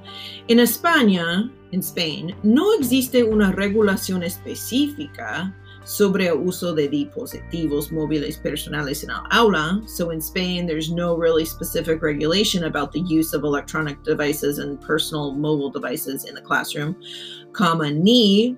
En 0.49 0.61
España, 0.61 1.51
en 1.71 1.81
Spain, 1.81 2.35
no 2.43 2.75
existe 2.75 3.23
una 3.23 3.53
regulación 3.53 4.23
específica 4.23 5.55
sobre 5.89 6.29
el 6.29 6.37
uso 6.37 6.75
de 6.75 6.87
dispositivos 6.87 7.91
móviles 7.91 8.37
personales 8.37 9.07
aula. 9.31 9.81
So 9.87 10.11
in 10.11 10.21
Spain, 10.21 10.67
there's 10.67 10.91
no 10.91 11.17
really 11.17 11.47
specific 11.47 12.03
regulation 12.03 12.65
about 12.65 12.93
the 12.93 13.01
use 13.01 13.33
of 13.33 13.43
electronic 13.43 14.03
devices 14.03 14.59
and 14.59 14.79
personal 14.81 15.33
mobile 15.33 15.71
devices 15.71 16.27
in 16.27 16.35
the 16.35 16.43
classroom, 16.43 16.95
comma, 17.55 17.91
ni, 17.91 18.55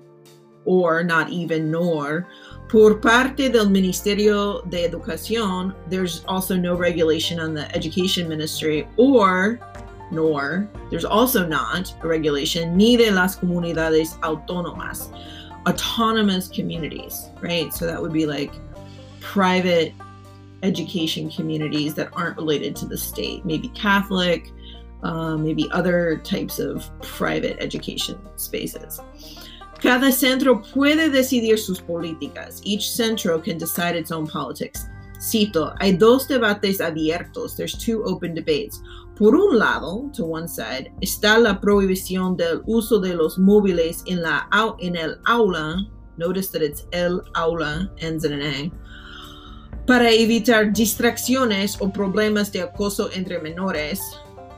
or 0.65 1.03
not 1.03 1.29
even 1.29 1.71
nor, 1.71 2.27
Por 2.71 3.01
parte 3.01 3.49
del 3.49 3.69
Ministerio 3.69 4.61
de 4.69 4.87
Educación, 4.87 5.75
there's 5.89 6.23
also 6.25 6.55
no 6.55 6.73
regulation 6.73 7.37
on 7.37 7.53
the 7.53 7.69
Education 7.75 8.29
Ministry 8.29 8.87
or 8.95 9.59
nor. 10.09 10.69
There's 10.89 11.03
also 11.03 11.45
not 11.45 11.93
a 12.01 12.07
regulation 12.07 12.77
ni 12.77 12.95
de 12.95 13.11
las 13.11 13.35
comunidades 13.35 14.17
autónomas 14.21 15.09
autonomous 15.67 16.47
communities 16.47 17.29
right 17.41 17.73
so 17.73 17.85
that 17.85 18.01
would 18.01 18.13
be 18.13 18.25
like 18.25 18.53
private 19.19 19.93
education 20.63 21.29
communities 21.29 21.93
that 21.93 22.09
aren't 22.13 22.35
related 22.37 22.75
to 22.75 22.85
the 22.85 22.97
state 22.97 23.45
maybe 23.45 23.67
catholic 23.69 24.51
uh, 25.03 25.35
maybe 25.35 25.67
other 25.71 26.17
types 26.17 26.59
of 26.59 26.89
private 27.01 27.57
education 27.59 28.17
spaces 28.37 28.99
Cada 29.81 30.11
centro 30.11 30.57
puede 30.57 31.11
decidir 31.11 31.57
sus 31.57 31.79
políticas. 31.79 32.61
Each 32.63 32.91
centro 32.91 33.39
can 33.39 33.57
decide 33.57 33.95
its 33.95 34.11
own 34.11 34.27
politics. 34.27 34.85
Cito, 35.19 35.73
hay 35.79 35.93
dos 35.93 36.27
debates 36.27 36.79
abiertos. 36.79 37.55
There's 37.55 37.73
two 37.73 38.03
open 38.03 38.35
debates. 38.35 38.79
Por 39.21 39.35
un 39.35 39.59
lado, 39.59 40.09
to 40.15 40.25
one 40.25 40.47
side, 40.47 40.91
está 40.99 41.37
la 41.37 41.61
prohibición 41.61 42.35
del 42.35 42.63
uso 42.65 42.99
de 42.99 43.13
los 43.13 43.37
móviles 43.37 44.01
en, 44.07 44.23
la, 44.23 44.47
en 44.79 44.95
el 44.95 45.19
aula. 45.27 45.85
Notice 46.17 46.49
that 46.49 46.63
it's 46.63 46.87
el 46.91 47.21
aula, 47.35 47.91
ends 47.99 48.25
in 48.25 48.33
an 48.33 48.41
A. 48.41 48.71
Para 49.85 50.09
evitar 50.09 50.73
distracciones 50.73 51.79
o 51.79 51.89
problemas 51.89 52.51
de 52.51 52.63
acoso 52.63 53.15
entre 53.15 53.37
menores 53.39 54.01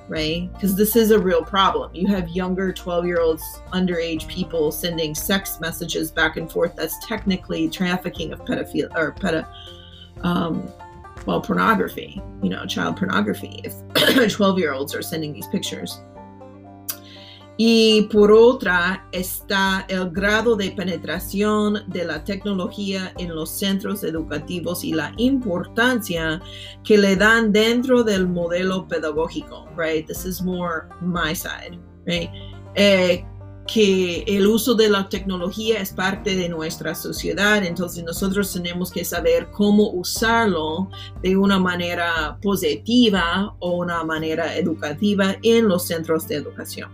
right? 0.08 0.50
Because 0.54 0.78
this 0.78 0.96
is 0.96 1.12
a 1.12 1.20
real 1.20 1.44
problem. 1.44 1.94
You 1.94 2.08
have 2.08 2.30
younger 2.30 2.72
12 2.72 3.06
year 3.06 3.20
olds, 3.20 3.44
underage 3.74 4.30
people 4.30 4.72
sending 4.72 5.14
sex 5.14 5.60
messages 5.60 6.10
back 6.10 6.38
and 6.38 6.50
forth. 6.50 6.74
That's 6.78 7.06
technically 7.06 7.68
trafficking 7.70 8.32
of 8.32 8.40
pedophilia 8.46 8.96
or 8.96 9.12
pedo, 9.12 9.46
um, 10.24 10.72
well, 11.26 11.42
pornography, 11.42 12.22
you 12.42 12.50
know, 12.50 12.66
child 12.66 12.98
pornography. 12.98 13.62
If 13.64 13.74
12 14.30 14.60
year 14.60 14.74
olds 14.74 14.96
are 14.96 15.02
sending 15.02 15.34
these 15.34 15.48
pictures. 15.48 16.02
Y 17.56 18.10
por 18.12 18.32
otra 18.32 19.08
está 19.12 19.86
el 19.88 20.10
grado 20.10 20.56
de 20.56 20.72
penetración 20.72 21.84
de 21.88 22.04
la 22.04 22.24
tecnología 22.24 23.14
en 23.20 23.36
los 23.36 23.52
centros 23.52 24.04
educativos 24.04 24.84
y 24.84 24.92
la 24.92 25.14
importancia 25.18 26.42
que 26.84 26.98
le 26.98 27.16
dan 27.16 27.52
dentro 27.52 28.04
del 28.04 28.28
modelo 28.28 28.88
pedagógico, 28.88 29.68
right? 29.78 30.08
This 30.08 30.26
is 30.26 30.42
more 30.42 30.90
my 31.00 31.36
side, 31.36 31.78
right? 32.08 32.30
Eh, 32.76 33.24
que 33.68 34.24
el 34.28 34.46
uso 34.48 34.76
de 34.76 34.90
la 34.90 35.08
tecnología 35.08 35.80
es 35.80 35.94
parte 35.94 36.36
de 36.36 36.50
nuestra 36.50 36.96
sociedad, 36.96 37.64
entonces 37.64 38.04
nosotros 38.04 38.52
tenemos 38.52 38.92
que 38.92 39.06
saber 39.06 39.50
cómo 39.52 39.90
usarlo 39.92 40.90
de 41.22 41.38
una 41.38 41.60
manera 41.60 42.38
positiva 42.42 43.56
o 43.60 43.78
una 43.78 44.04
manera 44.04 44.58
educativa 44.58 45.38
en 45.44 45.68
los 45.68 45.88
centros 45.88 46.28
de 46.28 46.36
educación. 46.36 46.92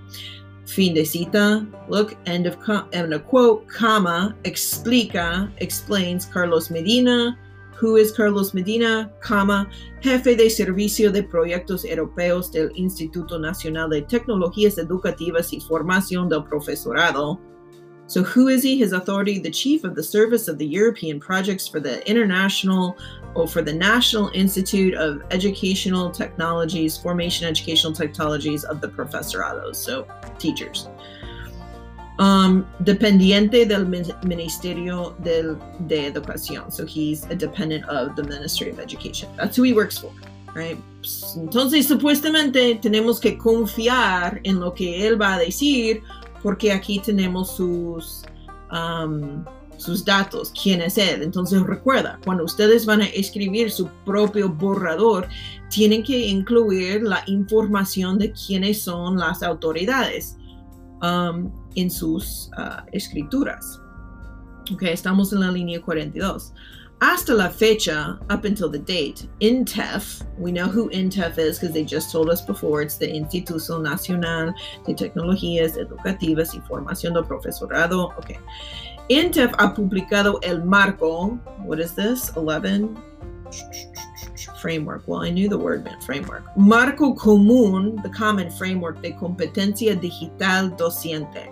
Fin 0.65 0.93
de 0.93 1.03
cita. 1.03 1.65
Look, 1.89 2.15
end 2.25 2.45
of 2.45 2.55
end 2.91 3.13
of 3.13 3.23
quote, 3.23 3.65
comma, 3.75 4.36
explica, 4.43 5.51
explains 5.58 6.27
Carlos 6.27 6.69
Medina. 6.69 7.36
Who 7.79 7.95
is 7.95 8.11
Carlos 8.11 8.53
Medina, 8.53 9.09
comma, 9.21 9.69
jefe 10.01 10.35
de 10.35 10.49
servicio 10.49 11.11
de 11.11 11.23
proyectos 11.23 11.85
europeos 11.85 12.51
del 12.51 12.69
Instituto 12.75 13.39
Nacional 13.39 13.89
de 13.89 14.01
Tecnologías 14.01 14.77
Educativas 14.77 15.53
y 15.53 15.61
Formación 15.61 16.27
del 16.27 16.43
Profesorado. 16.43 17.39
So, 18.07 18.23
who 18.23 18.47
is 18.47 18.63
he? 18.63 18.75
His 18.75 18.91
authority, 18.91 19.37
the 19.37 19.51
chief 19.51 19.83
of 19.83 19.93
the 19.93 20.03
service 20.03 20.47
of 20.47 20.57
the 20.57 20.65
European 20.65 21.19
projects 21.19 21.67
for 21.67 21.79
the 21.79 22.05
International 22.09 22.97
or 23.35 23.47
for 23.47 23.61
the 23.61 23.71
National 23.71 24.29
Institute 24.33 24.95
of 24.95 25.21
Educational 25.29 26.09
Technologies, 26.09 26.97
Formation 26.97 27.47
Educational 27.47 27.93
Technologies 27.93 28.63
of 28.63 28.81
the 28.81 28.87
Profesorados, 28.89 29.77
so 29.77 30.07
teachers. 30.39 30.89
Um, 32.19 32.65
dependiente 32.79 33.65
del 33.65 33.86
Ministerio 34.23 35.15
del, 35.23 35.58
de 35.88 36.08
Educación. 36.08 36.69
So 36.69 36.86
he's 36.86 37.23
a 37.32 37.34
dependent 37.34 37.86
of 37.86 38.17
the 38.17 38.23
Ministry 38.23 38.71
of 38.71 38.77
Education. 38.77 39.29
That's 39.38 39.55
who 39.55 39.63
he 39.63 39.71
works 39.71 39.97
for, 39.97 40.12
right? 40.53 40.77
Entonces, 41.38 41.88
supuestamente 41.88 42.75
tenemos 42.82 43.21
que 43.21 43.38
confiar 43.38 44.41
en 44.43 44.60
lo 44.60 44.73
que 44.73 45.08
él 45.08 45.15
va 45.17 45.36
a 45.36 45.39
decir 45.39 46.01
porque 46.43 46.73
aquí 46.73 46.99
tenemos 46.99 47.55
sus, 47.55 48.23
um, 48.69 49.45
sus 49.77 50.03
datos, 50.03 50.51
quién 50.62 50.82
es 50.82 50.97
él. 50.97 51.23
Entonces 51.23 51.62
recuerda, 51.62 52.19
cuando 52.25 52.43
ustedes 52.43 52.86
van 52.86 53.01
a 53.01 53.05
escribir 53.05 53.71
su 53.71 53.88
propio 54.03 54.49
borrador, 54.49 55.29
tienen 55.69 56.03
que 56.03 56.27
incluir 56.27 57.01
la 57.01 57.23
información 57.27 58.19
de 58.19 58.34
quiénes 58.34 58.82
son 58.82 59.17
las 59.17 59.41
autoridades 59.41 60.36
um, 61.01 61.49
en 61.75 61.89
sus 61.89 62.49
uh, 62.58 62.82
escrituras. 62.91 63.82
Ok, 64.71 64.84
estamos 64.84 65.34
en 65.34 65.41
la 65.41 65.51
línea 65.51 65.82
42. 65.82 66.53
hasta 67.01 67.34
la 67.34 67.49
fecha, 67.49 68.19
up 68.29 68.43
until 68.43 68.69
the 68.69 68.79
date, 68.79 69.27
INTEF, 69.39 70.21
we 70.38 70.51
know 70.51 70.67
who 70.67 70.89
INTEF 70.89 71.38
is 71.38 71.58
because 71.58 71.73
they 71.73 71.84
just 71.84 72.12
told 72.12 72.29
us 72.29 72.41
before, 72.41 72.82
it's 72.82 72.97
the 72.97 73.08
Instituto 73.08 73.82
Nacional 73.82 74.53
de 74.86 74.93
Tecnologías 74.93 75.77
Educativas 75.77 76.53
y 76.53 76.62
Formación 76.67 77.13
del 77.13 77.23
Profesorado. 77.23 78.17
Okay. 78.17 78.38
INTEF 79.10 79.51
ha 79.53 79.73
publicado 79.73 80.39
el 80.43 80.63
marco, 80.65 81.39
what 81.63 81.79
is 81.79 81.93
this? 81.93 82.32
11? 82.36 82.97
Framework. 84.62 85.03
Well, 85.08 85.21
I 85.21 85.29
knew 85.29 85.47
the 85.47 85.58
word 85.58 85.86
meant 85.86 86.03
framework. 86.03 86.43
Marco 86.58 87.13
común, 87.13 88.03
the 88.03 88.10
common 88.10 88.51
framework 88.51 89.01
de 89.01 89.13
competencia 89.13 89.99
digital 89.99 90.69
docente. 90.71 91.49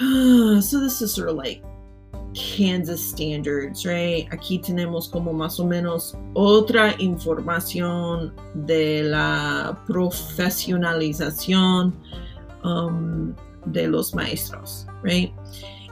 so 0.62 0.80
this 0.80 1.02
is 1.02 1.12
sort 1.12 1.28
of 1.28 1.36
like 1.36 1.62
Kansas 2.34 3.06
standards, 3.06 3.84
right? 3.84 4.26
Aquí 4.30 4.58
tenemos 4.58 5.10
como 5.10 5.34
más 5.34 5.60
o 5.60 5.66
menos 5.66 6.16
otra 6.34 6.94
información 6.98 8.32
de 8.66 9.02
la 9.02 9.78
profesionalización 9.86 11.92
um, 12.64 13.34
de 13.66 13.88
los 13.88 14.14
maestros, 14.14 14.86
right? 15.02 15.34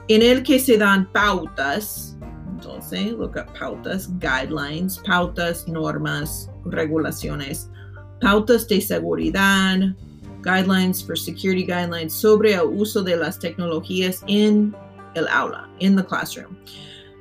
En 0.07 0.23
el 0.23 0.41
que 0.41 0.57
se 0.57 0.75
dan 0.77 1.07
pautas, 1.13 2.17
entonces, 2.47 3.11
look 3.11 3.37
at 3.37 3.53
pautas, 3.53 4.09
guidelines, 4.19 4.97
pautas, 5.05 5.67
normas, 5.67 6.49
regulaciones, 6.65 7.69
pautas 8.21 8.67
de 8.67 8.81
seguridad, 8.81 9.93
guidelines 10.41 11.05
for 11.05 11.15
security 11.15 11.65
guidelines 11.65 12.11
sobre 12.11 12.53
el 12.53 12.67
uso 12.67 13.01
de 13.03 13.15
las 13.15 13.39
tecnologías 13.39 14.23
en 14.27 14.75
el 15.15 15.27
aula, 15.27 15.67
in 15.79 15.95
the 15.95 16.03
classroom. 16.03 16.57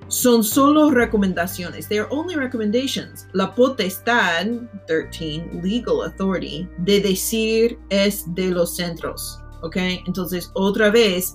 Son 0.08 0.42
solo 0.42 0.90
recomendaciones. 0.90 1.86
They 1.86 1.98
are 1.98 2.08
only 2.10 2.34
recommendations. 2.34 3.26
La 3.34 3.54
potestad, 3.54 4.46
13, 4.86 5.60
legal 5.62 6.02
authority, 6.02 6.66
de 6.78 7.00
decir 7.00 7.78
es 7.90 8.24
de 8.34 8.50
los 8.50 8.74
centros. 8.74 9.38
¿Ok? 9.60 9.76
Entonces, 10.06 10.50
otra 10.54 10.90
vez, 10.90 11.34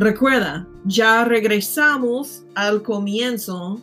Recuerda, 0.00 0.66
ya 0.84 1.24
regresamos 1.24 2.44
al 2.54 2.82
comienzo 2.82 3.82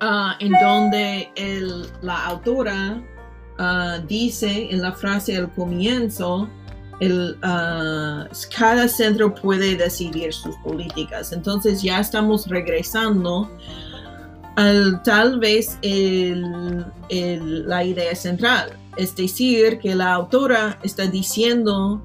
ah, 0.00 0.36
en 0.38 0.52
donde 0.52 1.30
la 2.02 2.26
autora 2.26 3.02
ah, 3.58 3.98
dice 4.06 4.68
en 4.70 4.82
la 4.82 4.92
frase 4.92 5.36
al 5.36 5.52
comienzo, 5.52 6.48
el, 7.00 7.36
ah, 7.42 8.28
cada 8.56 8.88
centro 8.88 9.34
puede 9.34 9.76
decidir 9.76 10.32
sus 10.32 10.56
políticas. 10.56 11.32
Entonces 11.32 11.82
ya 11.82 12.00
estamos 12.00 12.46
regresando 12.46 13.50
al 14.56 15.02
tal 15.02 15.40
vez 15.40 15.78
la 15.82 17.84
idea 17.84 18.14
central. 18.14 18.72
Es 18.96 19.16
decir, 19.16 19.80
que 19.80 19.94
la 19.94 20.14
autora 20.14 20.78
está 20.82 21.06
diciendo 21.06 22.00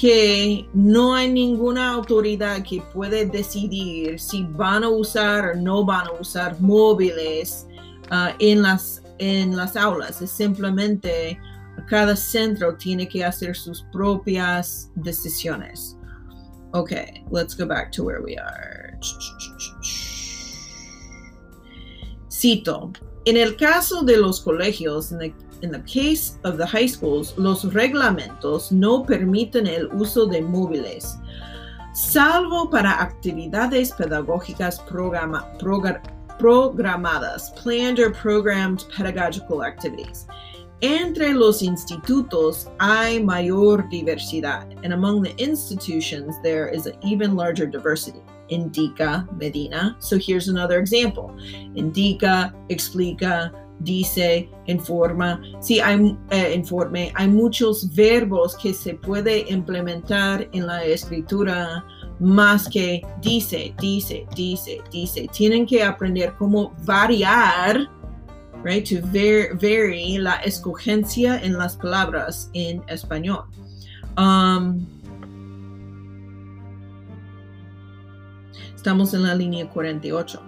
que 0.00 0.66
no 0.72 1.14
hay 1.14 1.30
ninguna 1.30 1.92
autoridad 1.92 2.62
que 2.62 2.80
puede 2.94 3.26
decidir 3.26 4.18
si 4.18 4.44
van 4.44 4.84
a 4.84 4.88
usar 4.88 5.50
o 5.50 5.54
no 5.56 5.84
van 5.84 6.06
a 6.06 6.12
usar 6.12 6.58
móviles 6.58 7.66
uh, 8.10 8.32
en, 8.38 8.62
las, 8.62 8.99
en 9.20 9.56
las 9.56 9.76
aulas. 9.76 10.20
Es 10.20 10.30
simplemente 10.30 11.38
cada 11.88 12.16
centro 12.16 12.74
tiene 12.74 13.08
que 13.08 13.24
hacer 13.24 13.56
sus 13.56 13.82
propias 13.92 14.90
decisiones. 14.96 15.96
Okay, 16.72 17.24
let's 17.30 17.54
go 17.54 17.66
back 17.66 17.90
to 17.92 18.04
where 18.04 18.20
we 18.22 18.36
are. 18.36 18.98
Cito, 22.28 22.92
en 23.24 23.36
el 23.36 23.56
caso 23.56 24.02
de 24.02 24.16
los 24.16 24.40
colegios, 24.40 25.12
en 25.12 25.34
In 25.62 25.70
the 25.70 25.80
case 25.80 26.38
of 26.44 26.56
the 26.56 26.66
high 26.66 26.88
schools, 26.88 27.34
los 27.36 27.70
reglamentos 27.74 28.72
no 28.72 29.04
permiten 29.04 29.66
el 29.66 29.88
uso 29.92 30.24
de 30.24 30.40
móviles, 30.40 31.18
salvo 31.92 32.70
para 32.70 33.02
actividades 33.02 33.92
pedagógicas 33.92 34.80
programa, 34.80 35.46
program, 35.58 36.00
programadas, 36.40 37.54
planned 37.54 37.98
or 37.98 38.10
programmed 38.10 38.86
pedagogical 38.96 39.62
activities. 39.62 40.26
Entre 40.82 41.34
los 41.34 41.60
institutos 41.60 42.70
hay 42.80 43.18
mayor 43.18 43.82
diversidad, 43.92 44.64
and 44.82 44.94
among 44.94 45.20
the 45.22 45.36
institutions 45.36 46.36
there 46.42 46.68
is 46.68 46.86
an 46.86 46.94
even 47.02 47.36
larger 47.36 47.66
diversity. 47.66 48.22
Indica 48.48 49.28
Medina. 49.38 49.96
So 50.00 50.18
here's 50.18 50.48
another 50.48 50.80
example. 50.80 51.36
Indica, 51.76 52.54
explica, 52.70 53.52
dice, 53.84 54.48
informa. 54.66 55.40
Sí, 55.60 55.80
hay 55.80 56.16
eh, 56.30 56.54
informe. 56.54 57.12
Hay 57.14 57.28
muchos 57.28 57.94
verbos 57.94 58.56
que 58.56 58.72
se 58.72 58.94
puede 58.94 59.44
implementar 59.50 60.48
en 60.52 60.66
la 60.66 60.84
escritura 60.84 61.84
más 62.20 62.68
que 62.68 63.02
dice, 63.22 63.74
dice, 63.80 64.26
dice, 64.36 64.80
dice. 64.92 65.28
Tienen 65.32 65.66
que 65.66 65.82
aprender 65.82 66.34
cómo 66.38 66.74
variar, 66.84 67.88
right, 68.62 68.88
to 68.88 69.04
vary 69.06 70.18
la 70.18 70.36
escogencia 70.36 71.42
en 71.42 71.56
las 71.58 71.76
palabras 71.76 72.50
en 72.52 72.82
español. 72.88 73.44
Um, 74.18 74.86
estamos 78.74 79.14
en 79.14 79.22
la 79.22 79.34
línea 79.34 79.68
48. 79.68 80.42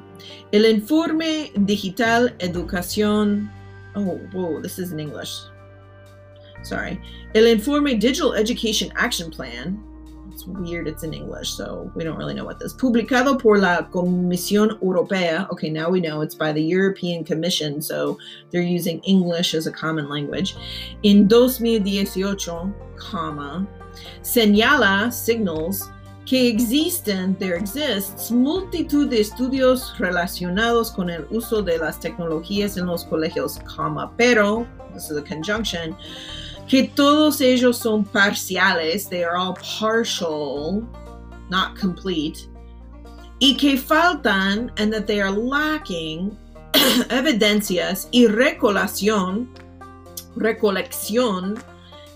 El 0.52 0.66
informe 0.66 1.50
digital 1.56 2.34
educación. 2.38 3.50
Oh, 3.94 4.18
whoa, 4.32 4.60
this 4.60 4.78
is 4.78 4.92
in 4.92 5.00
English. 5.00 5.42
Sorry. 6.62 7.00
El 7.34 7.46
informe 7.46 7.94
Digital 7.94 8.34
Education 8.34 8.92
Action 8.96 9.30
Plan. 9.30 9.91
It's 10.42 10.48
weird, 10.48 10.88
it's 10.88 11.04
in 11.04 11.14
English, 11.14 11.50
so 11.50 11.92
we 11.94 12.02
don't 12.02 12.16
really 12.16 12.34
know 12.34 12.44
what 12.44 12.58
this. 12.58 12.74
Publicado 12.74 13.40
por 13.40 13.58
la 13.58 13.82
Comisión 13.82 14.76
Europea. 14.82 15.48
Okay, 15.50 15.70
now 15.70 15.88
we 15.88 16.00
know 16.00 16.20
it's 16.20 16.34
by 16.34 16.52
the 16.52 16.60
European 16.60 17.22
Commission, 17.22 17.80
so 17.80 18.18
they're 18.50 18.60
using 18.60 18.98
English 19.04 19.54
as 19.54 19.68
a 19.68 19.72
common 19.72 20.08
language. 20.08 20.56
In 21.04 21.28
2018, 21.28 22.74
comma, 22.96 23.68
señala 24.22 25.12
signals 25.12 25.88
que 26.26 26.48
existen, 26.48 27.38
there 27.38 27.54
exists, 27.54 28.32
multitud 28.32 29.10
de 29.10 29.20
estudios 29.20 29.96
relacionados 29.98 30.90
con 30.90 31.08
el 31.08 31.24
uso 31.30 31.62
de 31.62 31.78
las 31.78 32.00
tecnologías 32.00 32.76
en 32.78 32.86
los 32.86 33.04
colegios, 33.04 33.60
comma, 33.60 34.10
pero, 34.18 34.66
this 34.92 35.08
is 35.08 35.16
a 35.16 35.22
conjunction, 35.22 35.96
que 36.68 36.84
todos 36.84 37.40
ellos 37.40 37.78
son 37.78 38.04
parciales, 38.04 39.08
they 39.08 39.24
are 39.24 39.36
all 39.36 39.54
partial, 39.54 40.86
not 41.50 41.76
complete, 41.76 42.48
y 43.40 43.56
que 43.58 43.76
faltan, 43.76 44.70
and 44.78 44.92
that 44.92 45.06
they 45.06 45.20
are 45.20 45.30
lacking, 45.30 46.36
evidencias 47.10 48.08
y 48.12 48.26
recolección, 48.26 49.48
recolección 50.36 51.62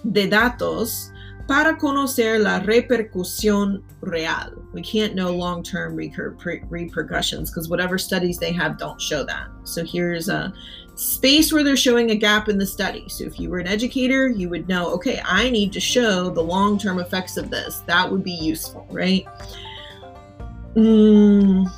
de 0.04 0.28
datos 0.28 1.10
para 1.46 1.76
conocer 1.76 2.40
la 2.40 2.60
repercusión 2.60 3.82
real. 4.00 4.52
We 4.72 4.82
can't 4.82 5.14
know 5.14 5.30
long 5.32 5.62
term 5.62 5.96
repercussions 5.96 7.50
because 7.50 7.68
whatever 7.68 7.98
studies 7.98 8.38
they 8.38 8.52
have 8.52 8.78
don't 8.78 9.00
show 9.00 9.24
that. 9.24 9.48
So 9.64 9.84
here's 9.84 10.28
a 10.28 10.52
space 10.96 11.52
where 11.52 11.62
they're 11.62 11.76
showing 11.76 12.10
a 12.10 12.16
gap 12.16 12.48
in 12.48 12.58
the 12.58 12.66
study. 12.66 13.04
So 13.08 13.24
if 13.24 13.38
you 13.38 13.50
were 13.50 13.58
an 13.58 13.66
educator, 13.66 14.28
you 14.28 14.48
would 14.48 14.66
know, 14.66 14.88
okay, 14.94 15.20
I 15.24 15.50
need 15.50 15.72
to 15.74 15.80
show 15.80 16.30
the 16.30 16.42
long 16.42 16.78
term 16.78 16.98
effects 16.98 17.36
of 17.36 17.50
this. 17.50 17.80
That 17.86 18.10
would 18.10 18.24
be 18.24 18.32
useful, 18.32 18.86
right? 18.90 19.26
Mm. 20.74 21.70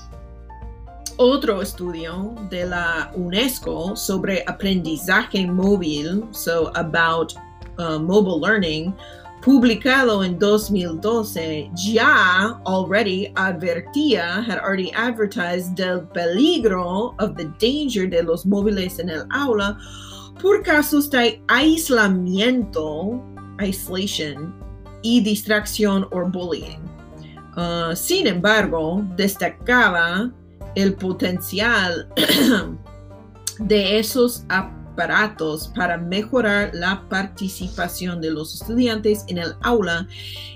Otro 1.19 1.61
estudio 1.61 2.49
de 2.49 2.65
la 2.65 3.11
UNESCO 3.17 3.99
sobre 3.99 4.45
aprendizaje 4.47 5.47
móvil, 5.49 6.33
so 6.35 6.69
about 6.77 7.35
uh, 7.79 7.99
mobile 7.99 8.41
learning, 8.41 8.95
publicado 9.49 10.23
en 10.23 10.39
2012, 10.39 11.71
ya 11.75 12.61
already 12.67 13.33
advertía, 13.35 14.45
had 14.47 14.59
already 14.59 14.93
advertised 14.93 15.75
del 15.75 16.03
peligro 16.13 17.15
of 17.19 17.35
the 17.35 17.47
danger 17.59 18.07
de 18.07 18.23
los 18.23 18.45
móviles 18.45 18.99
en 18.99 19.09
el 19.09 19.25
aula 19.31 19.79
por 20.39 20.63
casos 20.63 21.09
de 21.09 21.41
aislamiento, 21.49 23.25
isolation 23.59 24.55
y 25.03 25.23
distracción 25.23 26.07
o 26.13 26.27
bullying. 26.27 26.81
Uh, 27.57 27.97
sin 27.97 28.27
embargo, 28.27 29.03
destacaba 29.17 30.31
el 30.75 30.93
potencial 30.93 32.07
de 33.61 33.99
esos 33.99 34.45
para 35.75 35.97
mejorar 35.97 36.71
la 36.75 37.03
participación 37.09 38.21
de 38.21 38.31
los 38.31 38.61
estudiantes 38.61 39.25
en 39.29 39.39
el 39.39 39.55
aula 39.63 40.07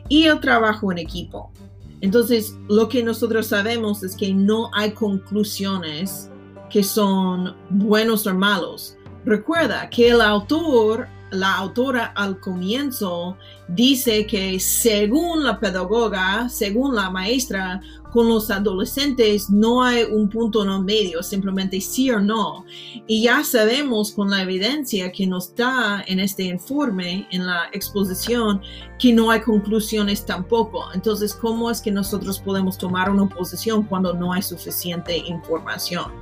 y 0.09 0.25
el 0.25 0.41
trabajo 0.41 0.91
en 0.93 0.99
equipo. 0.99 1.53
Entonces, 2.01 2.57
lo 2.69 2.89
que 2.89 3.03
nosotros 3.05 3.47
sabemos 3.47 4.03
es 4.03 4.17
que 4.17 4.35
no 4.35 4.71
hay 4.75 4.91
conclusiones 4.91 6.29
que 6.69 6.83
son 6.83 7.55
buenos 7.71 8.27
o 8.27 8.35
malos. 8.35 8.97
Recuerda 9.25 9.89
que 9.89 10.09
el 10.11 10.21
autor 10.21 11.07
la 11.33 11.57
autora 11.57 12.13
al 12.15 12.39
comienzo 12.39 13.37
dice 13.69 14.27
que 14.27 14.61
según 14.61 15.45
la 15.45 15.59
pedagoga, 15.59 16.49
según 16.49 16.95
la 16.95 17.11
maestra, 17.11 17.81
con 18.13 18.29
los 18.29 18.51
adolescentes 18.51 19.49
no 19.49 19.83
hay 19.83 20.05
un 20.05 20.29
punto 20.29 20.65
no 20.65 20.83
medio, 20.83 21.23
simplemente 21.23 21.81
sí 21.81 22.11
o 22.11 22.21
no. 22.21 22.67
Y 23.07 23.23
ya 23.23 23.43
sabemos 23.43 24.13
con 24.13 24.29
la 24.31 24.43
evidencia 24.43 25.11
que 25.11 25.27
nos 25.27 25.55
da 25.57 26.05
en 26.07 26.21
este 26.21 26.45
informe, 26.45 27.27
en 27.31 27.47
la 27.47 27.71
exposición, 27.73 28.61
que 28.99 29.15
no 29.15 29.31
hay 29.31 29.41
conclusiones 29.41 30.27
tampoco. 30.27 30.85
Entonces, 30.93 31.35
¿cómo 31.35 31.71
es 31.71 31.81
que 31.81 31.91
nosotros 31.91 32.39
podemos 32.39 32.77
tomar 32.77 33.11
una 33.11 33.27
posición 33.27 33.83
cuando 33.85 34.13
no 34.13 34.35
hay 34.35 34.43
suficiente 34.43 35.17
información? 35.17 36.13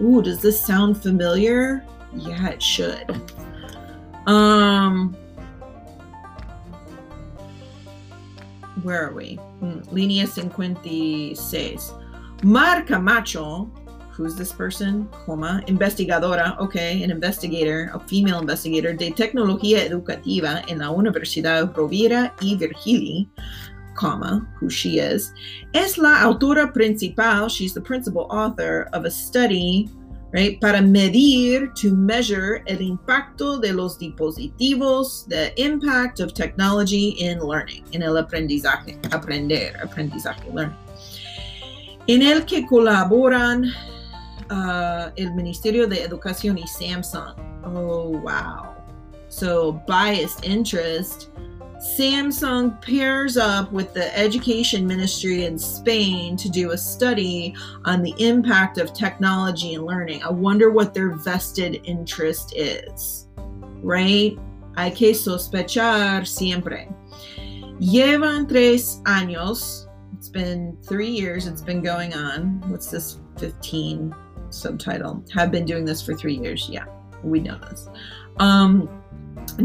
Ooh, 0.00 0.22
does 0.22 0.40
this 0.40 0.58
sound 0.58 0.96
familiar? 0.96 1.84
Yeah, 2.16 2.52
it 2.52 2.62
should. 2.62 3.12
Um, 4.26 5.16
where 8.82 9.06
are 9.06 9.12
we? 9.12 9.38
Mm, 9.60 9.86
línea 9.88 10.28
56. 10.28 11.92
Mar 12.42 12.82
Camacho, 12.82 13.70
who's 14.10 14.36
this 14.36 14.52
person? 14.52 15.08
Coma, 15.26 15.62
investigadora, 15.66 16.58
okay, 16.58 17.02
an 17.02 17.10
investigator, 17.10 17.90
a 17.94 18.00
female 18.00 18.40
investigator 18.40 18.92
de 18.92 19.10
tecnología 19.10 19.84
educativa 19.84 20.62
en 20.68 20.78
la 20.78 20.90
Universidad 20.90 21.74
Rovira 21.74 22.32
y 22.40 22.56
Virgili, 22.56 23.28
comma, 23.94 24.46
who 24.60 24.68
she 24.68 24.98
is, 24.98 25.32
es 25.72 25.98
la 25.98 26.20
autora 26.22 26.72
principal, 26.72 27.48
she's 27.48 27.74
the 27.74 27.80
principal 27.80 28.26
author 28.30 28.88
of 28.92 29.04
a 29.04 29.10
study 29.10 29.88
right? 30.34 30.60
Para 30.60 30.82
medir, 30.82 31.72
to 31.74 31.94
measure 31.94 32.62
el 32.66 32.82
impacto 32.82 33.60
de 33.60 33.72
los 33.72 33.96
dispositivos, 33.96 35.26
the 35.28 35.52
impact 35.56 36.18
of 36.18 36.34
technology 36.34 37.10
in 37.20 37.38
learning, 37.38 37.84
en 37.92 38.02
el 38.02 38.16
aprendizaje, 38.16 38.98
aprender, 39.12 39.76
aprendizaje, 39.80 40.52
learning. 40.52 40.76
En 42.08 42.20
el 42.20 42.44
que 42.44 42.66
colaboran 42.66 43.64
uh, 44.50 45.10
el 45.16 45.32
Ministerio 45.34 45.86
de 45.86 46.02
Educación 46.02 46.58
y 46.58 46.66
Samsung. 46.66 47.38
Oh, 47.64 48.20
wow. 48.20 48.74
So, 49.28 49.80
biased 49.86 50.44
interest 50.44 51.30
Samsung 51.84 52.80
pairs 52.80 53.36
up 53.36 53.70
with 53.70 53.92
the 53.92 54.16
education 54.18 54.86
ministry 54.86 55.44
in 55.44 55.58
Spain 55.58 56.34
to 56.38 56.48
do 56.48 56.70
a 56.70 56.78
study 56.78 57.54
on 57.84 58.02
the 58.02 58.14
impact 58.18 58.78
of 58.78 58.94
technology 58.94 59.74
and 59.74 59.84
learning. 59.84 60.22
I 60.22 60.30
wonder 60.30 60.70
what 60.70 60.94
their 60.94 61.10
vested 61.10 61.82
interest 61.84 62.54
is, 62.56 63.28
right? 63.82 64.36
Hay 64.78 64.90
que 64.92 65.12
sospechar 65.12 66.26
siempre. 66.26 66.88
Llevan 67.80 68.48
tres 68.48 69.02
años. 69.04 69.86
It's 70.16 70.30
been 70.30 70.78
three 70.88 71.10
years. 71.10 71.46
It's 71.46 71.62
been 71.62 71.82
going 71.82 72.14
on. 72.14 72.62
What's 72.70 72.90
this 72.90 73.20
15 73.38 74.14
subtitle? 74.48 75.22
Have 75.34 75.50
been 75.50 75.66
doing 75.66 75.84
this 75.84 76.00
for 76.00 76.14
three 76.14 76.38
years. 76.38 76.66
Yeah, 76.66 76.86
we 77.22 77.40
know 77.40 77.58
this. 77.58 77.88
Um, 78.38 79.03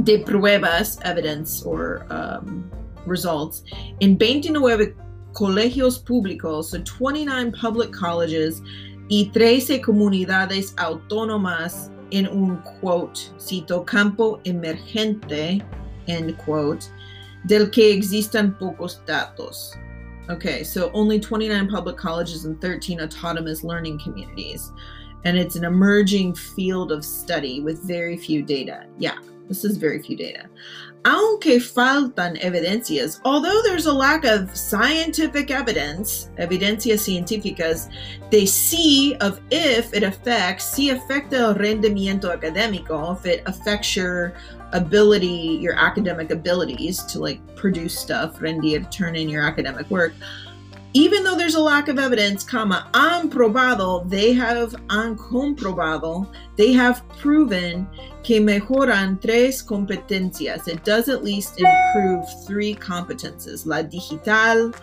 de 0.03 0.23
pruebas, 0.23 0.99
evidence 1.03 1.63
or 1.63 2.05
um, 2.09 2.69
results, 3.05 3.63
in 3.99 4.17
29 4.17 4.95
colegios 5.33 6.03
públicos, 6.03 6.65
so 6.65 6.79
29 6.79 7.51
public 7.51 7.91
colleges 7.91 8.61
y 9.09 9.31
13 9.33 9.81
comunidades 9.81 10.73
autónomas 10.77 11.91
en 12.11 12.27
un 12.27 12.57
quote, 12.79 13.31
cito, 13.39 13.85
campo 13.85 14.39
emergente, 14.45 15.61
end 16.07 16.37
quote, 16.37 16.89
del 17.45 17.69
que 17.69 17.91
existan 17.91 18.55
pocos 18.59 18.99
datos. 19.05 19.75
Okay, 20.29 20.63
so 20.63 20.91
only 20.93 21.19
29 21.19 21.67
public 21.67 21.97
colleges 21.97 22.45
and 22.45 22.59
13 22.61 23.01
autonomous 23.01 23.63
learning 23.63 23.99
communities. 23.99 24.71
And 25.25 25.37
it's 25.37 25.55
an 25.55 25.65
emerging 25.65 26.35
field 26.35 26.91
of 26.91 27.03
study 27.03 27.61
with 27.61 27.81
very 27.83 28.15
few 28.15 28.43
data. 28.43 28.85
Yeah, 28.99 29.17
this 29.49 29.65
is 29.65 29.75
very 29.75 30.01
few 30.01 30.15
data. 30.15 30.45
Aunque 31.05 31.59
faltan 31.59 32.39
evidencias, 32.41 33.19
although 33.25 33.61
there's 33.63 33.87
a 33.87 33.93
lack 33.93 34.25
of 34.25 34.55
scientific 34.55 35.49
evidence, 35.49 36.29
evidencias 36.37 37.01
científicas, 37.03 37.89
they 38.31 38.45
see 38.45 39.15
of 39.15 39.41
if 39.49 39.93
it 39.93 40.03
affects, 40.03 40.65
si 40.65 40.91
afecta 40.91 41.33
el 41.33 41.55
rendimiento 41.55 42.31
académico, 42.31 43.17
if 43.17 43.25
it 43.25 43.43
affects 43.45 43.95
your 43.95 44.33
ability, 44.71 45.57
your 45.61 45.73
academic 45.73 46.31
abilities 46.31 47.03
to 47.03 47.19
like 47.19 47.39
produce 47.55 47.97
stuff, 47.97 48.37
rendir, 48.39 48.89
turn 48.91 49.15
in 49.15 49.27
your 49.27 49.43
academic 49.43 49.89
work 49.89 50.13
even 50.93 51.23
though 51.23 51.35
there's 51.35 51.55
a 51.55 51.61
lack 51.61 51.87
of 51.87 51.99
evidence, 51.99 52.43
comma, 52.43 52.89
han 52.93 53.29
probado, 53.29 54.09
they 54.09 54.33
have 54.33 54.75
han 54.89 55.15
comprobado, 55.15 56.27
they 56.55 56.73
have 56.73 57.07
proven 57.09 57.87
que 58.23 58.39
mejoran 58.39 59.21
tres 59.21 59.61
competencias. 59.61 60.67
It 60.67 60.83
does 60.83 61.09
at 61.09 61.23
least 61.23 61.59
improve 61.59 62.25
three 62.45 62.75
competences, 62.75 63.65
la 63.65 63.83
digital, 63.83 64.73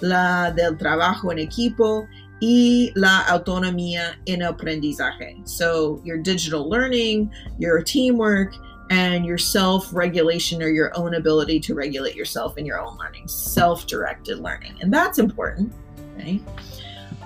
la 0.00 0.50
del 0.50 0.76
trabajo 0.76 1.30
en 1.32 1.38
equipo, 1.38 2.06
y 2.40 2.92
la 2.94 3.20
autonomía 3.28 4.18
en 4.26 4.42
aprendizaje. 4.42 5.36
So 5.48 6.02
your 6.04 6.18
digital 6.18 6.68
learning, 6.68 7.30
your 7.58 7.82
teamwork, 7.82 8.54
and 8.90 9.24
your 9.24 9.38
self 9.38 9.92
regulation 9.92 10.62
or 10.62 10.68
your 10.68 10.92
own 10.96 11.14
ability 11.14 11.60
to 11.60 11.74
regulate 11.74 12.14
yourself 12.14 12.58
in 12.58 12.66
your 12.66 12.80
own 12.80 12.96
learning, 12.98 13.28
self 13.28 13.86
directed 13.86 14.38
learning. 14.40 14.74
And 14.80 14.92
that's 14.92 15.18
important. 15.18 15.72
Okay. 16.16 16.40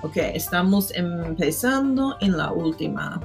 ok, 0.03 0.17
estamos 0.35 0.93
empezando 0.93 2.17
en 2.21 2.37
la 2.37 2.53
última 2.53 3.21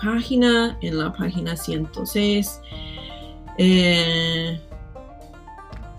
página, 0.00 0.76
en 0.82 0.98
la 0.98 1.12
página 1.12 1.56
106. 1.56 2.60
Eh, 3.58 4.60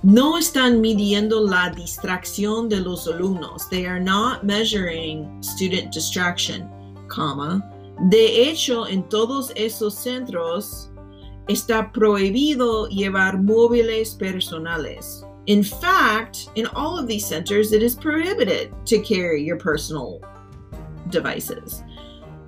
no 0.03 0.37
están 0.37 0.79
midiendo 0.79 1.41
la 1.41 1.69
distracción 1.71 2.69
de 2.69 2.79
los 2.79 3.07
alumnos. 3.07 3.67
They 3.69 3.85
are 3.85 3.99
not 3.99 4.43
measuring 4.43 5.43
student 5.43 5.91
distraction, 5.91 6.69
comma. 7.07 7.61
De 8.09 8.49
hecho, 8.49 8.87
en 8.87 9.03
todos 9.09 9.51
esos 9.57 9.93
centros, 9.93 10.88
está 11.49 11.91
prohibido 11.91 12.87
llevar 12.89 13.43
móviles 13.43 14.15
personales. 14.15 15.25
In 15.47 15.63
fact, 15.63 16.49
in 16.55 16.67
all 16.67 16.97
of 16.97 17.07
these 17.07 17.25
centers, 17.25 17.73
it 17.73 17.81
is 17.81 17.95
prohibited 17.95 18.71
to 18.85 18.99
carry 18.99 19.43
your 19.43 19.57
personal 19.57 20.21
devices. 21.09 21.83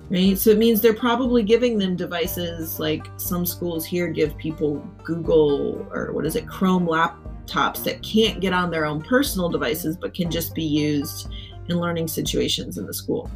Right? 0.08 0.38
So 0.38 0.50
it 0.50 0.58
means 0.58 0.80
they're 0.80 0.94
probably 0.94 1.42
giving 1.42 1.78
them 1.78 1.96
devices 1.96 2.78
like 2.78 3.06
some 3.16 3.44
schools 3.44 3.84
here 3.84 4.08
give 4.08 4.36
people 4.36 4.76
Google 5.02 5.84
or 5.90 6.12
what 6.12 6.24
is 6.24 6.36
it, 6.36 6.46
Chrome 6.46 6.86
laptops 6.86 7.82
that 7.82 8.02
can't 8.02 8.40
get 8.40 8.52
on 8.52 8.70
their 8.70 8.84
own 8.84 9.02
personal 9.02 9.48
devices 9.48 9.96
but 9.96 10.14
can 10.14 10.30
just 10.30 10.54
be 10.54 10.62
used 10.62 11.28
in 11.68 11.78
learning 11.78 12.06
situations 12.06 12.78
in 12.78 12.86
the 12.86 12.94
school. 12.94 13.30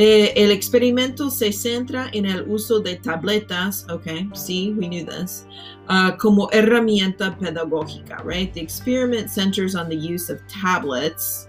Eh, 0.00 0.32
el 0.36 0.52
experimento 0.52 1.28
se 1.28 1.50
centra 1.50 2.08
en 2.12 2.24
el 2.24 2.48
uso 2.48 2.78
de 2.78 2.94
tabletas, 2.98 3.84
okay, 3.90 4.28
see, 4.32 4.72
we 4.74 4.86
knew 4.86 5.04
this, 5.04 5.44
uh, 5.88 6.12
como 6.12 6.48
herramienta 6.52 7.36
pedagógica, 7.36 8.22
right? 8.24 8.54
The 8.54 8.60
experiment 8.60 9.28
centers 9.28 9.74
on 9.74 9.88
the 9.88 9.96
use 9.96 10.30
of 10.30 10.40
tablets, 10.46 11.48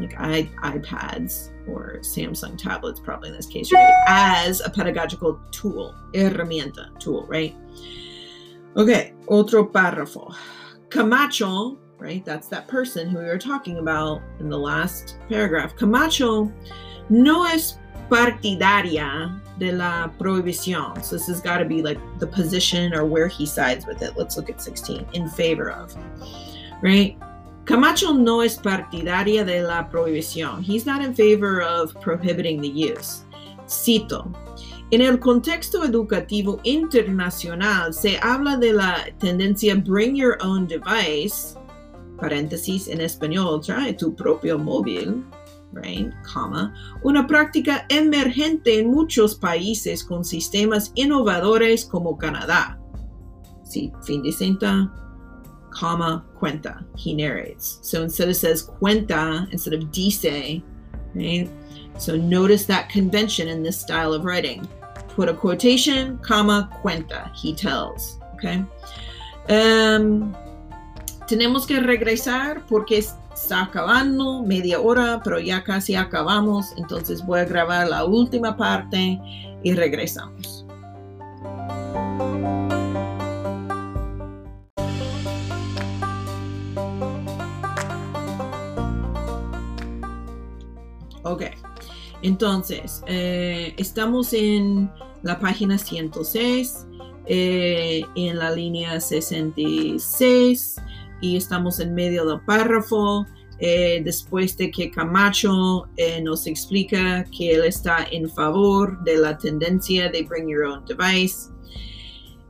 like 0.00 0.12
I, 0.18 0.50
iPads 0.64 1.50
or 1.68 2.00
Samsung 2.00 2.58
tablets, 2.58 2.98
probably 2.98 3.28
in 3.28 3.36
this 3.36 3.46
case, 3.46 3.72
right, 3.72 3.94
as 4.08 4.60
a 4.60 4.68
pedagogical 4.68 5.38
tool, 5.52 5.94
herramienta, 6.14 6.98
tool, 6.98 7.26
right? 7.28 7.54
Okay, 8.76 9.12
otro 9.28 9.64
párrafo. 9.64 10.34
Camacho, 10.90 11.78
right? 11.96 12.24
That's 12.24 12.48
that 12.48 12.66
person 12.66 13.08
who 13.08 13.18
we 13.18 13.24
were 13.24 13.38
talking 13.38 13.78
about 13.78 14.20
in 14.40 14.48
the 14.50 14.58
last 14.58 15.18
paragraph. 15.28 15.76
Camacho 15.76 16.52
no 17.08 17.46
es 17.46 17.78
partidaria 18.08 19.40
de 19.58 19.72
la 19.72 20.12
prohibición. 20.18 21.02
So 21.02 21.16
this 21.16 21.28
has 21.28 21.40
got 21.40 21.58
to 21.58 21.64
be 21.64 21.82
like 21.82 21.98
the 22.18 22.26
position 22.26 22.94
or 22.94 23.04
where 23.04 23.28
he 23.28 23.46
sides 23.46 23.86
with 23.86 24.02
it. 24.02 24.16
Let's 24.16 24.36
look 24.36 24.50
at 24.50 24.60
16. 24.60 25.06
In 25.12 25.28
favor 25.28 25.70
of, 25.70 25.94
right? 26.82 27.16
Camacho 27.64 28.12
no 28.12 28.40
es 28.40 28.58
partidaria 28.58 29.46
de 29.46 29.62
la 29.62 29.88
prohibición. 29.88 30.62
He's 30.62 30.84
not 30.84 31.02
in 31.02 31.14
favor 31.14 31.62
of 31.62 31.94
prohibiting 32.00 32.60
the 32.60 32.68
use. 32.68 33.24
Cito. 33.68 34.32
En 34.90 35.00
el 35.00 35.18
contexto 35.18 35.84
educativo 35.84 36.60
internacional 36.64 37.94
se 37.94 38.18
habla 38.20 38.58
de 38.58 38.74
la 38.74 39.06
tendencia 39.18 39.74
bring 39.74 40.14
your 40.14 40.36
own 40.42 40.66
device, 40.66 41.56
paréntesis 42.18 42.88
en 42.88 43.00
español, 43.00 43.64
trae 43.64 43.94
tu 43.96 44.14
propio 44.14 44.58
móvil, 44.58 45.24
right, 45.72 46.12
comma, 46.22 46.74
una 47.02 47.26
práctica 47.26 47.86
emergente 47.88 48.78
en 48.78 48.90
muchos 48.90 49.34
países 49.34 50.04
con 50.04 50.24
sistemas 50.24 50.92
innovadores 50.94 51.84
como 51.84 52.16
Canadá. 52.16 52.78
Sí, 53.64 53.92
fin 54.04 54.22
de 54.22 54.32
cita, 54.32 54.92
comma, 55.70 56.24
cuenta. 56.38 56.84
He 56.96 57.14
narrates. 57.14 57.78
So 57.82 58.02
instead 58.02 58.28
it 58.28 58.36
says 58.36 58.62
cuenta 58.62 59.48
instead 59.50 59.74
of 59.74 59.90
dice, 59.90 60.62
right? 61.14 61.48
So 61.98 62.16
notice 62.16 62.66
that 62.66 62.88
convention 62.88 63.48
in 63.48 63.62
this 63.62 63.78
style 63.78 64.12
of 64.12 64.24
writing. 64.24 64.68
Put 65.08 65.28
a 65.28 65.34
quotation, 65.34 66.18
comma, 66.18 66.70
cuenta. 66.82 67.30
He 67.34 67.54
tells. 67.54 68.18
Okay. 68.34 68.64
Um, 69.48 70.34
tenemos 71.26 71.66
que 71.66 71.80
regresar 71.80 72.66
porque 72.66 73.02
está 73.42 73.62
acabando, 73.62 74.40
media 74.44 74.80
hora, 74.80 75.20
pero 75.24 75.40
ya 75.40 75.64
casi 75.64 75.96
acabamos, 75.96 76.72
entonces 76.76 77.26
voy 77.26 77.40
a 77.40 77.44
grabar 77.44 77.88
la 77.88 78.04
última 78.04 78.56
parte 78.56 79.20
y 79.64 79.74
regresamos. 79.74 80.64
Ok, 91.24 91.42
entonces 92.22 93.02
eh, 93.08 93.74
estamos 93.76 94.32
en 94.32 94.88
la 95.22 95.40
página 95.40 95.78
106, 95.78 96.86
eh, 97.26 98.04
en 98.14 98.38
la 98.38 98.52
línea 98.52 99.00
66 99.00 100.76
y 101.22 101.36
estamos 101.38 101.80
en 101.80 101.94
medio 101.94 102.26
del 102.26 102.40
párrafo. 102.42 103.26
eh, 103.64 104.02
después 104.04 104.56
de 104.56 104.72
que 104.72 104.90
Camacho 104.90 105.86
eh, 105.96 106.20
nos 106.20 106.48
explica 106.48 107.24
que 107.36 107.52
él 107.54 107.64
está 107.64 108.04
en 108.10 108.28
favor 108.28 109.02
de 109.04 109.16
la 109.18 109.38
tendencia 109.38 110.10
de 110.10 110.22
bring 110.22 110.48
your 110.48 110.64
own 110.64 110.84
device. 110.84 111.48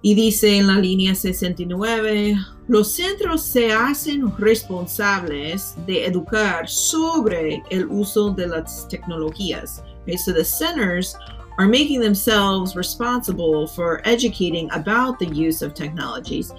Y 0.01 0.15
dice 0.15 0.57
en 0.57 0.69
la 0.69 0.79
línea 0.79 1.15
69, 1.15 2.35
los 2.67 2.93
centros 2.93 3.43
se 3.43 3.73
hacen 3.73 4.37
responsables 4.39 5.77
de 5.87 6.07
educar 6.07 6.67
sobre 6.67 7.63
el 7.69 7.87
uso 7.87 8.31
de 8.31 8.47
las 8.47 8.89
tecnologías. 8.89 9.85
Okay, 10.03 10.17
so 10.17 10.33
the 10.33 10.45
centers 10.45 11.15
are 11.59 11.69
making 11.69 12.01
themselves 12.01 12.77
responsible 12.77 13.67
for 13.67 14.01
educating 14.05 14.71
about 14.73 15.19
the 15.19 15.27
use 15.27 15.63
of 15.63 15.75
technologies. 15.75 16.53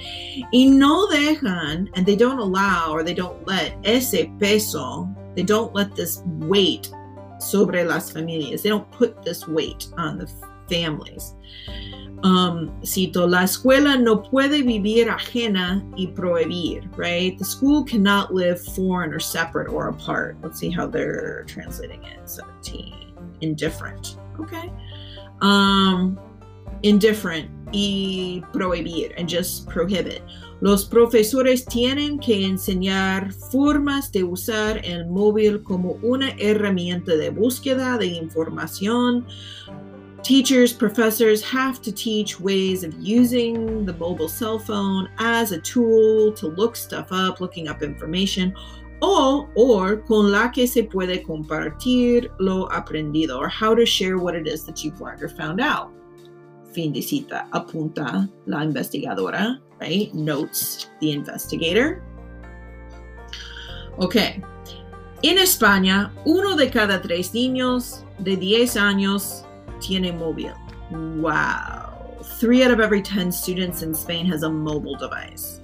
Y 0.53 0.65
no 0.65 1.07
dejan, 1.07 1.89
and 1.93 2.05
they 2.05 2.15
don't 2.15 2.39
allow 2.39 2.91
or 2.91 3.03
they 3.03 3.13
don't 3.13 3.45
let 3.47 3.75
ese 3.83 4.27
peso, 4.39 5.09
they 5.35 5.43
don't 5.43 5.73
let 5.73 5.95
this 5.95 6.21
weight 6.25 6.91
sobre 7.39 7.83
las 7.83 8.11
familias. 8.11 8.61
They 8.61 8.69
don't 8.69 8.89
put 8.91 9.23
this 9.23 9.47
weight 9.47 9.87
on 9.97 10.17
the 10.17 10.31
families. 10.69 11.35
Um, 12.23 12.71
cito, 12.85 13.27
la 13.27 13.43
escuela 13.43 14.01
no 14.01 14.21
puede 14.21 14.63
vivir 14.63 15.09
ajena 15.09 15.83
y 15.97 16.07
prohibir, 16.15 16.89
right? 16.97 17.37
The 17.37 17.43
school 17.43 17.83
cannot 17.83 18.33
live 18.33 18.63
foreign 18.63 19.13
or 19.13 19.19
separate 19.19 19.69
or 19.69 19.89
apart. 19.89 20.37
Let's 20.41 20.57
see 20.57 20.69
how 20.69 20.87
they're 20.87 21.43
translating 21.47 22.01
it. 22.03 22.29
17. 22.29 22.95
Indifferent. 23.41 24.17
Okay. 24.39 24.71
Um, 25.41 26.19
indifferent 26.83 27.49
y 27.73 28.43
prohibir 28.53 29.13
and 29.17 29.27
just 29.27 29.67
prohibit. 29.67 30.21
Los 30.61 30.85
profesores 30.85 31.65
tienen 31.65 32.19
que 32.19 32.45
enseñar 32.45 33.33
formas 33.51 34.11
de 34.11 34.23
usar 34.23 34.79
el 34.85 35.05
móvil 35.07 35.61
como 35.63 35.97
una 36.01 36.29
herramienta 36.37 37.17
de 37.17 37.29
búsqueda 37.29 37.97
de 37.97 38.05
información. 38.05 39.25
Teachers, 40.21 40.71
professors 40.71 41.41
have 41.43 41.81
to 41.81 41.91
teach 41.91 42.39
ways 42.39 42.85
of 42.85 42.93
using 42.97 43.85
the 43.85 43.91
mobile 43.93 44.29
cell 44.29 44.57
phone 44.57 45.09
as 45.17 45.51
a 45.51 45.57
tool 45.59 46.31
to 46.31 46.47
look 46.47 46.77
stuff 46.77 47.11
up, 47.11 47.41
looking 47.41 47.67
up 47.67 47.83
information, 47.83 48.53
o 49.03 49.49
or 49.55 49.97
con 50.05 50.31
la 50.31 50.49
que 50.49 50.65
se 50.65 50.83
puede 50.83 51.21
compartir 51.23 52.31
lo 52.39 52.69
aprendido, 52.71 53.37
or 53.37 53.49
how 53.49 53.75
to 53.75 53.85
share 53.85 54.17
what 54.17 54.33
it 54.33 54.47
is 54.47 54.65
that 54.65 54.83
you've 54.83 54.99
learned 55.01 55.21
or 55.21 55.29
found 55.29 55.59
out. 55.59 55.91
Fin 56.73 56.93
de 56.93 57.01
cita, 57.01 57.47
apunta 57.51 58.29
la 58.45 58.63
investigadora, 58.63 59.59
right? 59.79 60.13
Notes 60.13 60.89
the 61.01 61.11
investigator. 61.11 62.01
Ok. 63.97 64.15
En 65.21 65.37
España, 65.37 66.11
uno 66.25 66.55
de 66.55 66.69
cada 66.69 67.01
tres 67.01 67.33
niños 67.33 68.05
de 68.19 68.37
10 68.37 68.77
años 68.77 69.45
tiene 69.79 70.11
móvil. 70.11 70.53
Wow. 70.91 72.21
Three 72.39 72.63
out 72.63 72.71
of 72.71 72.79
every 72.79 73.01
10 73.01 73.31
students 73.31 73.83
in 73.83 73.93
Spain 73.93 74.25
has 74.25 74.43
a 74.43 74.49
mobile 74.49 74.95
device. 74.95 75.62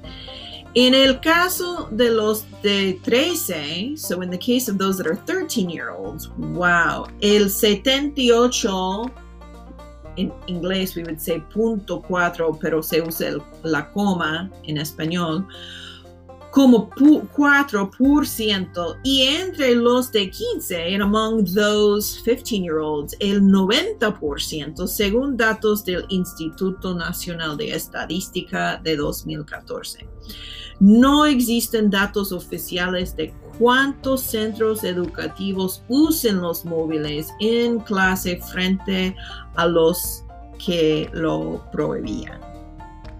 In 0.79 0.93
el 0.93 1.19
caso 1.19 1.89
de 1.91 2.09
los 2.09 2.45
de 2.63 2.93
13, 3.03 3.97
so 3.97 4.21
in 4.21 4.29
the 4.29 4.37
case 4.37 4.69
of 4.69 4.77
those 4.77 4.97
that 4.97 5.07
are 5.07 5.17
13 5.25 5.69
year 5.69 5.89
olds, 5.89 6.29
wow, 6.37 7.05
el 7.21 7.49
78, 7.49 9.11
en 10.15 10.31
inglés 10.47 10.95
we 10.95 11.03
would 11.03 11.19
say 11.19 11.43
punto 11.53 11.99
cuatro, 11.99 12.57
pero 12.61 12.81
se 12.81 13.01
usa 13.01 13.27
el, 13.27 13.41
la 13.63 13.91
coma 13.91 14.49
en 14.63 14.77
español, 14.77 15.45
como 16.51 16.89
4% 16.91 18.99
y 19.03 19.23
entre 19.23 19.75
los 19.75 20.13
de 20.13 20.31
15, 20.31 20.93
and 20.93 21.03
among 21.03 21.43
those 21.53 22.21
15 22.23 22.63
year 22.63 22.79
olds, 22.79 23.17
el 23.19 23.41
90% 23.41 24.87
según 24.87 25.35
datos 25.35 25.83
del 25.83 26.05
Instituto 26.07 26.95
Nacional 26.95 27.57
de 27.57 27.73
Estadística 27.73 28.79
de 28.81 28.95
2014. 28.95 30.07
No 30.79 31.25
existen 31.25 31.89
datos 31.89 32.31
oficiales 32.31 33.15
de 33.15 33.33
cuántos 33.57 34.21
centros 34.21 34.83
educativos 34.85 35.83
usen 35.89 36.41
los 36.41 36.63
móviles 36.63 37.27
en 37.41 37.79
clase 37.79 38.37
frente 38.53 39.13
a 39.55 39.67
los 39.67 40.23
que 40.57 41.09
lo 41.13 41.61
prohibían. 41.73 42.39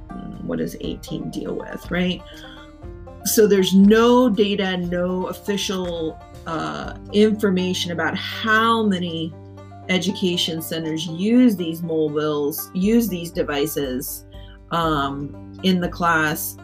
Mm, 0.09 0.47
what 0.47 0.59
does 0.59 0.77
18 0.79 1.29
deal 1.31 1.53
with, 1.53 1.91
right? 1.91 2.21
So 3.25 3.45
there's 3.45 3.73
no 3.73 4.29
data, 4.29 4.77
no 4.77 5.27
official 5.27 6.17
uh, 6.47 6.93
information 7.11 7.91
about 7.91 8.15
how 8.15 8.83
many 8.83 9.33
education 9.89 10.61
centers 10.61 11.05
use 11.07 11.57
these 11.57 11.81
mobiles, 11.81 12.71
use 12.73 13.09
these 13.09 13.31
devices 13.31 14.25
um, 14.71 15.59
in 15.63 15.81
the 15.81 15.89
class 15.89 16.55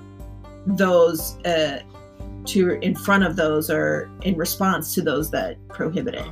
those 0.66 1.38
uh, 1.46 1.80
to 2.46 2.80
in 2.82 2.96
front 2.96 3.24
of 3.24 3.36
those 3.36 3.70
or 3.70 4.10
in 4.22 4.38
response 4.38 4.94
to 4.96 5.02
those 5.02 5.30
that 5.32 5.56
prohibit 5.68 6.16
it. 6.16 6.28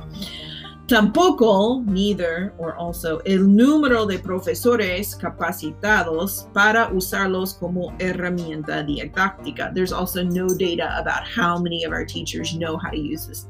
Tampoco, 0.86 1.82
neither, 1.86 2.52
or 2.58 2.76
also, 2.76 3.18
el 3.20 3.38
número 3.38 4.06
de 4.06 4.18
profesores 4.18 5.14
capacitados 5.14 6.52
para 6.52 6.90
usarlos 6.92 7.58
como 7.58 7.96
herramienta 7.98 8.82
didáctica. 8.84 9.72
There's 9.74 9.92
also 9.92 10.22
no 10.22 10.46
data 10.46 10.94
about 10.98 11.26
how 11.26 11.58
many 11.58 11.84
of 11.84 11.92
our 11.92 12.04
teachers 12.04 12.54
know 12.54 12.76
how 12.76 12.90
to 12.90 12.98
use 12.98 13.26
this. 13.26 13.46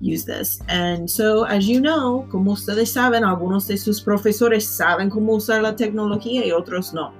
Use 0.00 0.24
this. 0.24 0.58
And 0.68 1.10
so, 1.10 1.44
as 1.44 1.68
you 1.68 1.78
know, 1.78 2.26
como 2.30 2.52
ustedes 2.52 2.90
saben, 2.90 3.22
algunos 3.22 3.66
de 3.66 3.76
sus 3.76 4.00
profesores 4.00 4.66
saben 4.66 5.10
cómo 5.10 5.34
usar 5.34 5.62
la 5.62 5.76
tecnología 5.76 6.46
y 6.46 6.52
otros 6.52 6.94
no 6.94 7.12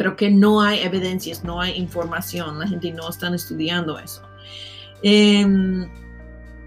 pero 0.00 0.16
que 0.16 0.30
no 0.30 0.62
hay 0.62 0.80
evidencias, 0.80 1.44
no 1.44 1.60
hay 1.60 1.76
información, 1.76 2.58
la 2.58 2.66
gente 2.66 2.90
no 2.90 3.10
está 3.10 3.28
estudiando 3.34 3.98
eso. 3.98 4.22
Eh, 5.02 5.46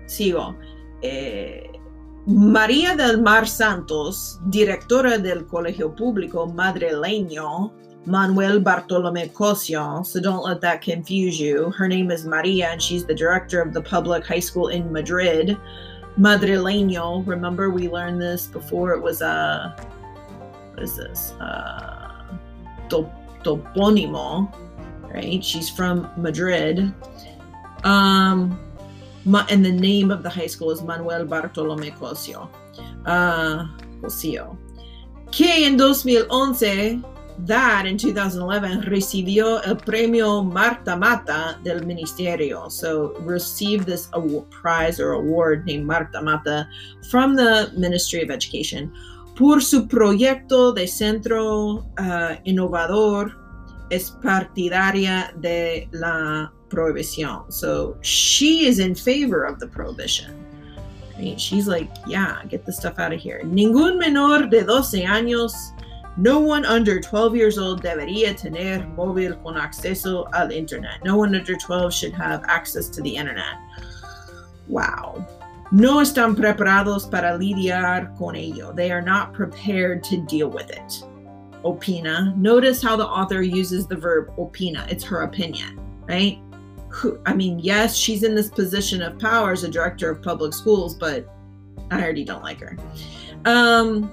sigo. 0.05 0.55
Eh, 1.01 1.71
María 2.27 2.95
del 2.95 3.23
Mar 3.23 3.47
Santos, 3.47 4.39
directora 4.49 5.17
del 5.17 5.47
Colegio 5.47 5.95
Público 5.95 6.45
Madrileño, 6.45 7.73
Manuel 8.05 8.59
Bartolomé 8.59 9.33
Cosio, 9.33 10.03
so 10.03 10.21
don't 10.21 10.45
let 10.45 10.61
that 10.61 10.83
confuse 10.83 11.39
you. 11.39 11.71
Her 11.71 11.87
name 11.87 12.11
is 12.11 12.25
Maria, 12.25 12.69
and 12.69 12.79
she's 12.79 13.03
the 13.03 13.15
director 13.15 13.59
of 13.63 13.73
the 13.73 13.81
public 13.81 14.27
high 14.27 14.41
school 14.41 14.67
in 14.67 14.91
Madrid. 14.93 15.57
Madrileño, 16.19 17.25
remember 17.25 17.71
we 17.71 17.89
learned 17.89 18.21
this 18.21 18.45
before 18.45 18.93
it 18.93 19.01
was 19.01 19.23
a, 19.23 19.25
uh, 19.25 19.83
what 20.75 20.83
is 20.83 20.95
this? 20.95 21.31
Uh, 21.41 22.03
topónimo, 23.43 24.53
right? 25.13 25.43
She's 25.43 25.69
from 25.69 26.09
Madrid. 26.17 26.93
Um, 27.83 28.59
and 29.25 29.65
the 29.65 29.71
name 29.71 30.11
of 30.11 30.23
the 30.23 30.29
high 30.29 30.47
school 30.47 30.71
is 30.71 30.81
Manuel 30.81 31.25
Bartolomé 31.25 31.97
Cosio. 31.97 32.49
Uh, 33.05 33.67
Cosio. 34.01 34.57
Que 35.31 35.65
en 35.65 35.77
2011, 35.77 37.03
that 37.39 37.85
in 37.85 37.97
2011, 37.97 38.81
recibió 38.81 39.65
el 39.65 39.75
premio 39.75 40.43
Marta 40.43 40.95
Mata 40.95 41.59
del 41.63 41.81
Ministerio. 41.81 42.71
So 42.71 43.15
received 43.19 43.85
this 43.85 44.09
award, 44.13 44.49
prize 44.51 44.99
or 44.99 45.13
award 45.13 45.65
named 45.65 45.85
Marta 45.85 46.21
Mata 46.21 46.67
from 47.09 47.35
the 47.35 47.71
Ministry 47.75 48.21
of 48.21 48.29
Education 48.29 48.91
por 49.35 49.61
su 49.61 49.87
proyecto 49.87 50.73
de 50.73 50.87
centro 50.87 51.85
uh, 51.99 52.35
innovador 52.43 53.35
es 53.89 54.11
partidaria 54.21 55.33
de 55.39 55.87
la 55.91 56.51
prohibición. 56.69 57.51
So 57.51 57.97
she 58.01 58.67
is 58.67 58.79
in 58.79 58.95
favor 58.95 59.43
of 59.43 59.59
the 59.59 59.67
prohibition. 59.67 60.39
She's 61.37 61.67
like, 61.67 61.89
yeah, 62.07 62.43
get 62.49 62.65
the 62.65 62.73
stuff 62.73 62.99
out 62.99 63.13
of 63.13 63.19
here. 63.19 63.41
Ningún 63.43 63.97
menor 63.97 64.49
de 64.49 64.63
12 64.63 65.05
años, 65.05 65.53
no 66.17 66.39
one 66.39 66.65
under 66.65 66.99
12 66.99 67.35
years 67.35 67.57
old 67.57 67.81
debería 67.81 68.35
tener 68.35 68.85
móvil 68.97 69.41
con 69.43 69.55
acceso 69.55 70.27
al 70.33 70.51
internet. 70.51 70.99
No 71.05 71.15
one 71.15 71.35
under 71.35 71.55
12 71.55 71.93
should 71.93 72.13
have 72.13 72.43
access 72.47 72.89
to 72.89 73.01
the 73.01 73.15
internet. 73.15 73.55
Wow. 74.67 75.25
No 75.73 76.01
están 76.01 76.35
preparados 76.35 77.09
para 77.09 77.35
lidiar 77.35 78.15
con 78.15 78.35
ello. 78.35 78.71
They 78.73 78.91
are 78.91 79.01
not 79.01 79.33
prepared 79.33 80.03
to 80.03 80.17
deal 80.17 80.47
with 80.47 80.69
it. 80.69 81.03
Opina. 81.65 82.35
Notice 82.37 82.81
how 82.81 82.95
the 82.95 83.07
author 83.07 83.41
uses 83.41 83.87
the 83.87 83.95
verb 83.95 84.31
opina. 84.37 84.87
It's 84.91 85.03
her 85.03 85.23
opinion, 85.23 85.79
right? 86.07 86.37
I 87.25 87.33
mean, 87.33 87.57
yes, 87.57 87.95
she's 87.95 88.21
in 88.21 88.35
this 88.35 88.49
position 88.49 89.01
of 89.01 89.17
power 89.17 89.51
as 89.51 89.63
a 89.63 89.67
director 89.67 90.11
of 90.11 90.21
public 90.21 90.53
schools, 90.53 90.93
but 90.93 91.27
I 91.89 92.03
already 92.03 92.23
don't 92.23 92.43
like 92.43 92.59
her. 92.59 92.77
Um, 93.45 94.11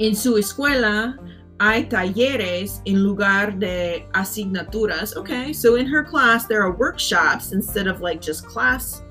en 0.00 0.14
su 0.14 0.36
escuela 0.36 1.18
hay 1.60 1.84
talleres 1.84 2.80
en 2.86 3.04
lugar 3.04 3.50
de 3.58 4.06
asignaturas. 4.14 5.14
Okay, 5.16 5.52
so 5.52 5.74
in 5.74 5.84
her 5.86 6.02
class 6.02 6.46
there 6.46 6.62
are 6.62 6.72
workshops 6.72 7.52
instead 7.52 7.86
of 7.86 8.00
like 8.00 8.22
just 8.22 8.46
class 8.46 9.02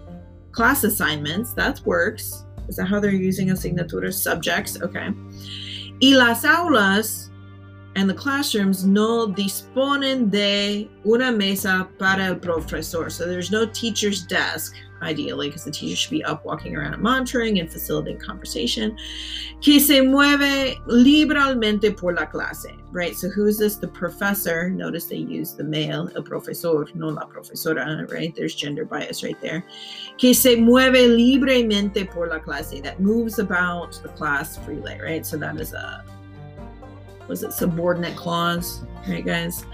class 0.54 0.86
assignments. 0.86 1.54
That 1.54 1.82
works. 1.86 2.46
Is 2.70 2.78
that 2.78 2.86
how 2.86 3.02
they're 3.02 3.12
using 3.12 3.50
asignaturas? 3.50 4.14
Subjects. 4.14 4.82
Okay. 4.82 5.10
Y 6.02 6.16
las 6.16 6.46
aulas 6.46 7.30
and 7.96 8.10
the 8.10 8.14
classrooms 8.14 8.86
no 8.86 9.28
disponen 9.28 10.30
de 10.30 10.90
una 11.06 11.32
mesa 11.32 11.88
para 12.00 12.26
el 12.26 12.36
profesor. 12.36 13.10
So 13.10 13.26
there's 13.26 13.52
no 13.52 13.66
teacher's 13.66 14.26
desk 14.26 14.76
ideally, 15.04 15.50
because 15.50 15.64
the 15.64 15.72
teacher 15.72 15.96
should 15.96 16.12
be 16.12 16.24
up 16.24 16.46
walking 16.46 16.76
around 16.76 16.94
and 16.94 17.04
monitoring 17.04 17.60
and 17.60 17.72
facilitating 17.72 18.20
conversation, 18.20 18.98
que 19.62 19.80
se 19.80 20.02
mueve 20.02 20.78
liberalmente 20.88 21.96
por 21.96 22.14
la 22.14 22.26
clase, 22.26 22.76
right? 22.92 23.16
So 23.16 23.30
who 23.30 23.46
is 23.46 23.58
this? 23.58 23.76
The 23.76 23.88
professor. 23.88 24.70
Notice 24.70 25.06
they 25.06 25.18
use 25.18 25.54
the 25.54 25.64
male, 25.64 26.10
el 26.16 26.24
profesor, 26.24 26.88
no 26.96 27.10
la 27.10 27.26
profesora, 27.26 28.06
right? 28.10 28.34
There's 28.36 28.56
gender 28.56 28.86
bias 28.86 29.24
right 29.24 29.40
there. 29.42 29.66
Que 30.18 30.34
se 30.34 30.56
mueve 30.56 31.08
libremente 31.08 32.10
por 32.10 32.28
la 32.28 32.40
clase, 32.40 32.82
that 32.84 33.00
moves 33.00 33.40
about 33.40 34.00
the 34.02 34.10
class 34.10 34.58
freely, 34.58 35.00
right? 35.02 35.26
So 35.26 35.38
that 35.38 35.60
is 35.60 35.74
a, 35.74 36.06
was 37.28 37.44
it 37.44 37.54
subordinate 37.54 38.16
clause, 38.16 38.84
right, 39.08 39.26
guys? 39.26 39.66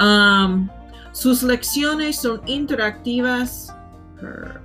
Um, 0.00 0.70
sus 1.12 1.42
lecciones 1.42 2.14
son 2.14 2.38
interactivas 2.46 3.74
her 4.20 4.60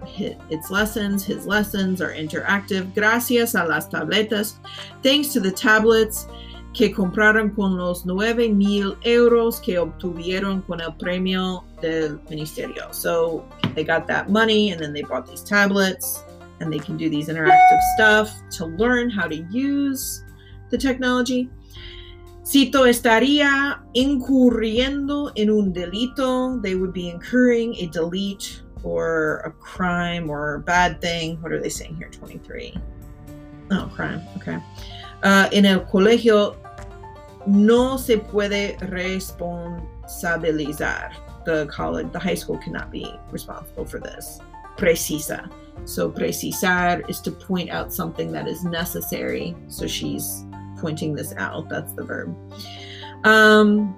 its 0.49 0.71
lessons. 0.71 1.23
His 1.23 1.45
lessons 1.45 2.01
are 2.01 2.11
interactive 2.13 2.93
gracias 2.93 3.55
a 3.55 3.67
las 3.67 3.87
tabletas. 3.87 4.55
Thanks 5.01 5.29
to 5.29 5.39
the 5.39 5.51
tablets 5.51 6.27
que 6.73 6.89
compraron 6.89 7.55
con 7.55 7.77
los 7.77 8.05
nueve 8.05 8.49
mil 8.49 8.97
euros 9.05 9.61
que 9.61 9.77
obtuvieron 9.77 10.65
con 10.65 10.81
el 10.81 10.91
premio 10.93 11.63
del 11.81 12.19
ministerio. 12.29 12.91
So 12.91 13.47
they 13.75 13.83
got 13.83 14.07
that 14.07 14.29
money 14.29 14.71
and 14.71 14.81
then 14.81 14.91
they 14.93 15.03
bought 15.03 15.27
these 15.27 15.43
tablets 15.43 16.23
and 16.59 16.73
they 16.73 16.79
can 16.79 16.97
do 16.97 17.09
these 17.09 17.27
interactive 17.27 17.79
stuff 17.95 18.31
to 18.51 18.65
learn 18.65 19.09
how 19.09 19.27
to 19.27 19.35
use 19.51 20.23
the 20.69 20.77
technology. 20.77 21.49
Cito 22.43 22.85
estaría 22.85 23.81
incurriendo 23.93 25.31
en 25.35 25.49
un 25.49 25.71
delito. 25.71 26.59
They 26.61 26.75
would 26.75 26.91
be 26.91 27.07
incurring 27.09 27.73
a 27.75 27.87
delete 27.87 28.61
or 28.83 29.41
a 29.45 29.51
crime 29.51 30.29
or 30.29 30.55
a 30.55 30.59
bad 30.59 30.99
thing. 30.99 31.41
What 31.41 31.53
are 31.53 31.61
they 31.61 31.69
saying 31.69 31.95
here? 31.95 32.09
23. 32.09 32.77
Oh, 33.71 33.89
crime. 33.95 34.21
Okay. 34.37 34.59
Uh, 35.23 35.47
en 35.53 35.65
el 35.65 35.85
colegio 35.85 36.57
no 37.47 37.95
se 37.97 38.17
puede 38.17 38.77
responsabilizar. 38.89 41.13
The 41.45 41.65
college, 41.67 42.11
the 42.11 42.19
high 42.19 42.35
school 42.35 42.57
cannot 42.57 42.91
be 42.91 43.09
responsible 43.31 43.85
for 43.85 43.99
this. 43.99 44.39
Precisa. 44.77 45.49
So 45.85 46.11
precisar 46.11 47.09
is 47.09 47.21
to 47.21 47.31
point 47.31 47.69
out 47.69 47.93
something 47.93 48.33
that 48.33 48.49
is 48.49 48.65
necessary. 48.65 49.55
So 49.69 49.87
she's 49.87 50.43
pointing 50.83 51.15
this 51.15 51.33
out. 51.37 51.69
That's 51.69 51.93
the 51.93 52.03
verb. 52.03 52.35
Um, 53.23 53.95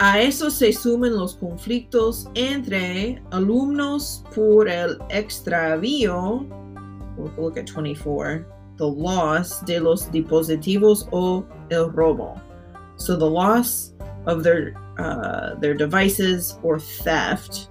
a 0.00 0.18
eso 0.18 0.50
se 0.50 0.72
suman 0.72 1.16
los 1.16 1.36
conflictos 1.36 2.26
entre 2.34 3.22
alumnos 3.30 4.24
por 4.34 4.68
el 4.68 4.98
extravío, 5.10 6.46
we'll 7.16 7.32
look 7.38 7.56
at 7.56 7.66
24, 7.66 8.46
the 8.76 8.86
loss 8.86 9.60
de 9.60 9.78
los 9.78 10.06
dispositivos 10.10 11.08
o 11.12 11.46
el 11.70 11.90
robo. 11.90 12.38
So 12.96 13.16
the 13.16 13.30
loss 13.30 13.92
of 14.26 14.42
their 14.42 14.74
uh, 14.98 15.54
their 15.54 15.74
devices 15.74 16.58
or 16.62 16.80
theft, 16.80 17.68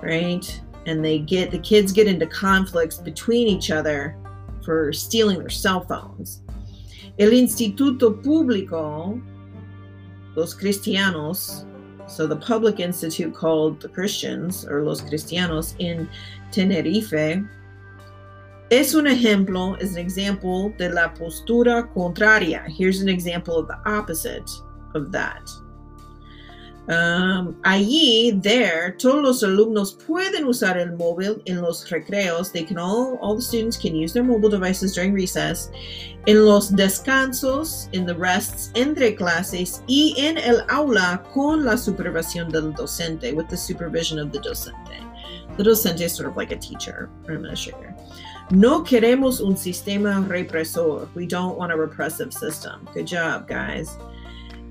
right? 0.00 0.62
And 0.86 1.04
they 1.04 1.18
get 1.18 1.50
the 1.50 1.58
kids 1.58 1.92
get 1.92 2.06
into 2.06 2.26
conflicts 2.26 2.98
between 2.98 3.48
each 3.48 3.70
other 3.70 4.16
for 4.64 4.92
stealing 4.92 5.38
their 5.40 5.50
cell 5.50 5.80
phones. 5.80 6.43
El 7.18 7.32
Instituto 7.32 8.20
Público 8.22 9.20
Los 10.34 10.54
Cristianos, 10.54 11.64
so 12.08 12.26
the 12.26 12.36
public 12.36 12.80
institute 12.80 13.32
called 13.32 13.80
the 13.80 13.88
Christians 13.88 14.66
or 14.66 14.82
Los 14.82 15.00
Cristianos 15.00 15.74
in 15.78 16.08
Tenerife, 16.50 17.44
es 18.70 18.94
un 18.94 19.04
ejemplo, 19.04 19.80
is 19.80 19.92
an 19.92 19.98
example 19.98 20.70
de 20.70 20.88
la 20.88 21.14
postura 21.14 21.88
contraria. 21.94 22.64
Here's 22.68 23.00
an 23.00 23.08
example 23.08 23.56
of 23.56 23.68
the 23.68 23.78
opposite 23.86 24.50
of 24.94 25.12
that. 25.12 25.48
Um, 26.86 27.56
allí, 27.64 28.38
there, 28.42 28.94
todos 28.98 29.22
los 29.22 29.42
alumnos 29.42 29.96
pueden 30.06 30.44
usar 30.44 30.76
el 30.76 30.92
móvil 30.92 31.40
en 31.46 31.62
los 31.62 31.88
recreos. 31.88 32.52
They 32.52 32.62
can 32.62 32.76
all, 32.76 33.18
all 33.22 33.34
the 33.34 33.40
students 33.40 33.78
can 33.78 33.94
use 33.96 34.12
their 34.12 34.22
mobile 34.22 34.50
devices 34.50 34.94
during 34.94 35.14
recess. 35.14 35.70
En 36.26 36.44
los 36.44 36.70
descansos, 36.70 37.88
in 37.92 38.04
the 38.04 38.14
rests 38.14 38.70
entre 38.74 39.14
clases 39.14 39.82
y 39.88 40.14
en 40.18 40.36
el 40.36 40.62
aula 40.68 41.22
con 41.32 41.64
la 41.64 41.76
supervisión 41.76 42.50
del 42.50 42.72
docente, 42.72 43.34
with 43.34 43.48
the 43.48 43.56
supervision 43.56 44.18
of 44.18 44.30
the 44.30 44.38
docente. 44.40 45.00
The 45.56 45.62
docente 45.62 46.02
is 46.02 46.12
sort 46.12 46.28
of 46.28 46.36
like 46.36 46.52
a 46.52 46.56
teacher 46.56 47.08
or 47.26 47.34
administrator. 47.34 47.94
No 48.50 48.82
queremos 48.82 49.40
un 49.40 49.56
sistema 49.56 50.22
represor. 50.28 51.08
We 51.14 51.26
don't 51.26 51.56
want 51.56 51.72
a 51.72 51.76
repressive 51.76 52.34
system. 52.34 52.86
Good 52.92 53.06
job, 53.06 53.48
guys 53.48 53.96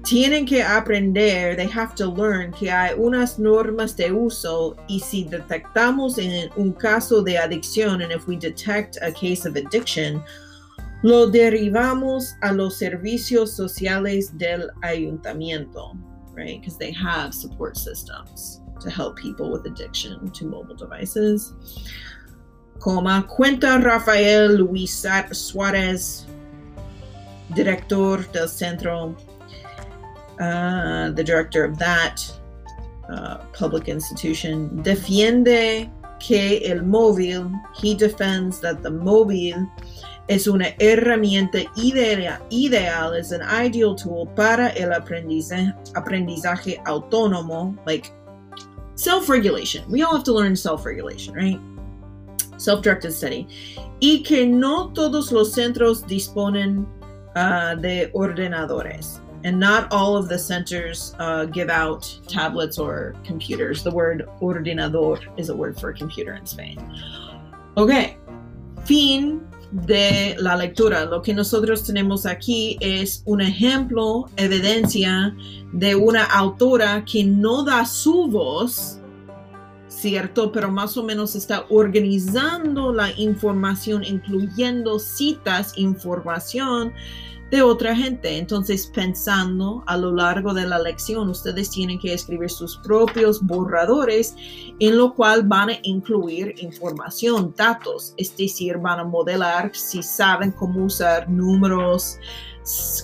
tienen 0.04 0.45
que 0.45 0.62
aprender, 0.62 1.56
they 1.56 1.68
have 1.68 1.95
to 1.95 2.08
learn 2.08 2.51
que 2.51 2.70
hay 2.70 2.93
unas 2.95 3.39
normas 3.39 3.95
de 3.95 4.12
uso 4.12 4.76
y 4.88 4.99
si 4.99 5.24
detectamos 5.24 6.18
en 6.18 6.49
un 6.58 6.74
caso 6.74 7.22
de 7.22 7.38
adicción, 7.38 8.01
and 8.04 8.12
if 8.12 8.28
we 8.28 8.36
detect 8.36 8.97
a 9.01 9.12
case 9.12 9.45
of 9.45 9.56
addiction, 9.56 10.22
lo 11.04 11.28
derivamos 11.28 12.34
a 12.41 12.51
los 12.51 12.78
servicios 12.78 13.51
sociales 13.51 14.38
del 14.38 14.70
ayuntamiento, 14.84 15.97
right? 16.34 16.60
Because 16.60 16.78
they 16.78 16.91
have 16.91 17.34
support 17.34 17.78
systems 17.78 18.62
to 18.82 18.89
help 18.89 19.16
people 19.16 19.51
with 19.51 19.66
addiction 19.66 20.30
to 20.32 20.45
mobile 20.45 20.76
devices. 20.76 21.54
Coma, 22.80 23.26
cuenta 23.30 23.82
Rafael 23.82 24.58
Luis 24.58 25.06
Suárez, 25.32 26.26
director 27.54 28.26
del 28.34 28.47
Centro 28.47 29.16
uh, 30.40 31.12
the 31.12 31.24
director 31.24 31.64
of 31.64 31.78
that 31.80 32.22
uh, 33.10 33.38
public 33.54 33.88
institution, 33.88 34.82
defiende 34.84 35.90
que 36.20 36.62
el 36.66 36.80
móvil, 36.80 37.52
he 37.76 37.94
defends 37.94 38.60
that 38.62 38.82
the 38.82 38.90
móvil 38.90 39.70
es 40.30 40.48
una 40.48 40.74
herramienta 40.80 41.66
ideal, 41.76 43.14
is 43.14 43.32
an 43.32 43.42
ideal 43.42 43.94
tool 43.94 44.28
para 44.36 44.70
el 44.78 44.94
aprendizaje, 44.94 45.74
aprendizaje 45.96 46.82
autónomo, 46.86 47.78
like 47.86 48.12
self-regulation. 48.96 49.84
We 49.90 50.02
all 50.04 50.16
have 50.16 50.24
to 50.24 50.34
learn 50.34 50.56
self-regulation, 50.56 51.34
right? 51.34 51.60
Self-directed 52.58 53.12
study. 53.12 53.48
Y 54.00 54.24
que 54.24 54.46
no 54.46 54.92
todos 54.94 55.32
los 55.32 55.54
centros 55.54 56.06
disponen 56.08 56.86
uh, 57.36 57.76
de 57.76 58.10
ordenadores 58.14 59.23
and 59.44 59.60
not 59.60 59.91
all 59.91 60.16
of 60.16 60.30
the 60.30 60.39
centers 60.39 61.16
uh, 61.20 61.46
give 61.46 61.70
out 61.70 62.20
tablets 62.28 62.78
or 62.78 63.16
computers. 63.24 63.84
The 63.84 63.91
word 63.91 64.28
ordenador 64.41 65.20
is 65.38 65.50
a 65.50 65.56
word 65.56 65.80
for 65.80 65.89
a 65.89 65.94
computer 65.94 66.34
in 66.34 66.46
Spain. 66.46 66.78
Ok, 67.76 68.18
fin 68.86 69.41
de 69.72 70.36
la 70.39 70.56
lectura. 70.56 71.06
Lo 71.06 71.22
que 71.22 71.34
nosotros 71.34 71.84
tenemos 71.84 72.26
aquí 72.26 72.78
es 72.80 73.24
un 73.26 73.41
ejemplo, 73.41 74.30
evidencia 74.38 75.36
de 75.74 75.96
una 75.96 76.24
autora 76.26 77.04
que 77.06 77.24
no 77.24 77.64
da 77.64 77.86
su 77.86 78.28
voz, 78.28 79.00
¿cierto? 79.88 80.52
Pero 80.52 80.72
más 80.72 80.96
o 80.96 81.04
menos 81.04 81.36
está 81.36 81.66
organizando 81.70 82.94
la 82.94 83.12
información, 83.18 84.04
incluyendo 84.04 85.00
citas, 85.00 85.74
información 85.78 86.94
de 87.54 87.62
otra 87.62 87.95
gente. 87.95 88.39
Entonces, 88.39 88.88
pensando 88.88 89.84
a 89.86 89.95
lo 89.95 90.12
largo 90.12 90.56
de 90.56 90.66
la 90.66 90.80
lección, 90.80 91.30
ustedes 91.30 91.70
tienen 91.70 91.99
que 91.99 92.12
escribir 92.12 92.49
sus 92.49 92.78
propios 92.78 93.43
borradores 93.43 94.36
en 94.80 94.97
lo 94.97 95.14
cual 95.14 95.43
van 95.43 95.70
a 95.70 95.78
incluir 95.84 96.56
información, 96.58 97.54
datos, 97.56 98.16
es 98.18 98.36
decir, 98.36 98.80
van 98.80 99.01
a 99.01 99.04
modelar 99.04 99.70
si 99.76 100.01
saben 100.01 100.51
cómo 100.51 100.86
usar 100.86 101.30
números, 101.30 102.18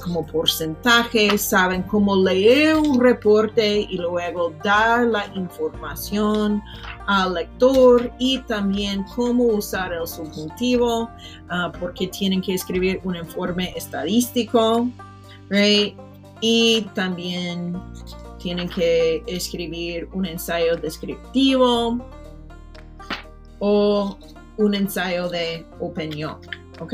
como 0.03 0.25
porcentaje, 0.25 1.37
saben 1.37 1.83
cómo 1.83 2.15
leer 2.15 2.77
un 2.77 2.99
reporte 2.99 3.87
y 3.89 3.97
luego 3.97 4.53
dar 4.63 5.07
la 5.07 5.25
información 5.35 6.61
al 7.07 7.33
lector 7.33 8.11
y 8.19 8.39
también 8.39 9.03
cómo 9.15 9.45
usar 9.45 9.91
el 9.93 10.07
subjuntivo, 10.07 11.09
ah, 11.49 11.71
porque 11.79 12.07
tienen 12.07 12.41
que 12.41 12.53
escribir 12.53 13.01
un 13.03 13.15
informe 13.15 13.73
estadístico 13.75 14.87
right? 15.49 15.95
Y 16.41 16.83
también 16.93 17.79
tienen 18.41 18.69
que 18.69 19.23
escribir 19.27 20.07
un 20.13 20.25
ensayo 20.25 20.77
descriptivo 20.77 21.99
o 23.59 24.17
un 24.57 24.75
ensayo 24.75 25.27
de 25.27 25.65
opinión, 25.79 26.37
¿ok? 26.79 26.93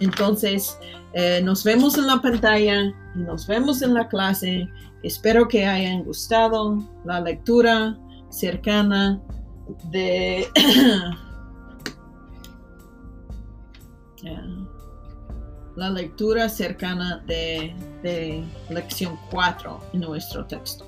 Entonces, 0.00 0.78
eh, 1.18 1.40
nos 1.42 1.64
vemos 1.64 1.96
en 1.96 2.06
la 2.06 2.20
pantalla 2.20 2.92
y 3.14 3.18
nos 3.20 3.46
vemos 3.46 3.80
en 3.80 3.94
la 3.94 4.06
clase. 4.06 4.68
Espero 5.02 5.48
que 5.48 5.64
hayan 5.64 6.04
gustado 6.04 6.76
la 7.06 7.22
lectura 7.22 7.96
cercana 8.28 9.18
de 9.90 10.46
la 15.74 15.88
lectura 15.88 16.50
cercana 16.50 17.24
de, 17.26 17.74
de 18.02 18.44
lección 18.68 19.18
4 19.30 19.80
en 19.94 20.00
nuestro 20.00 20.44
texto. 20.44 20.84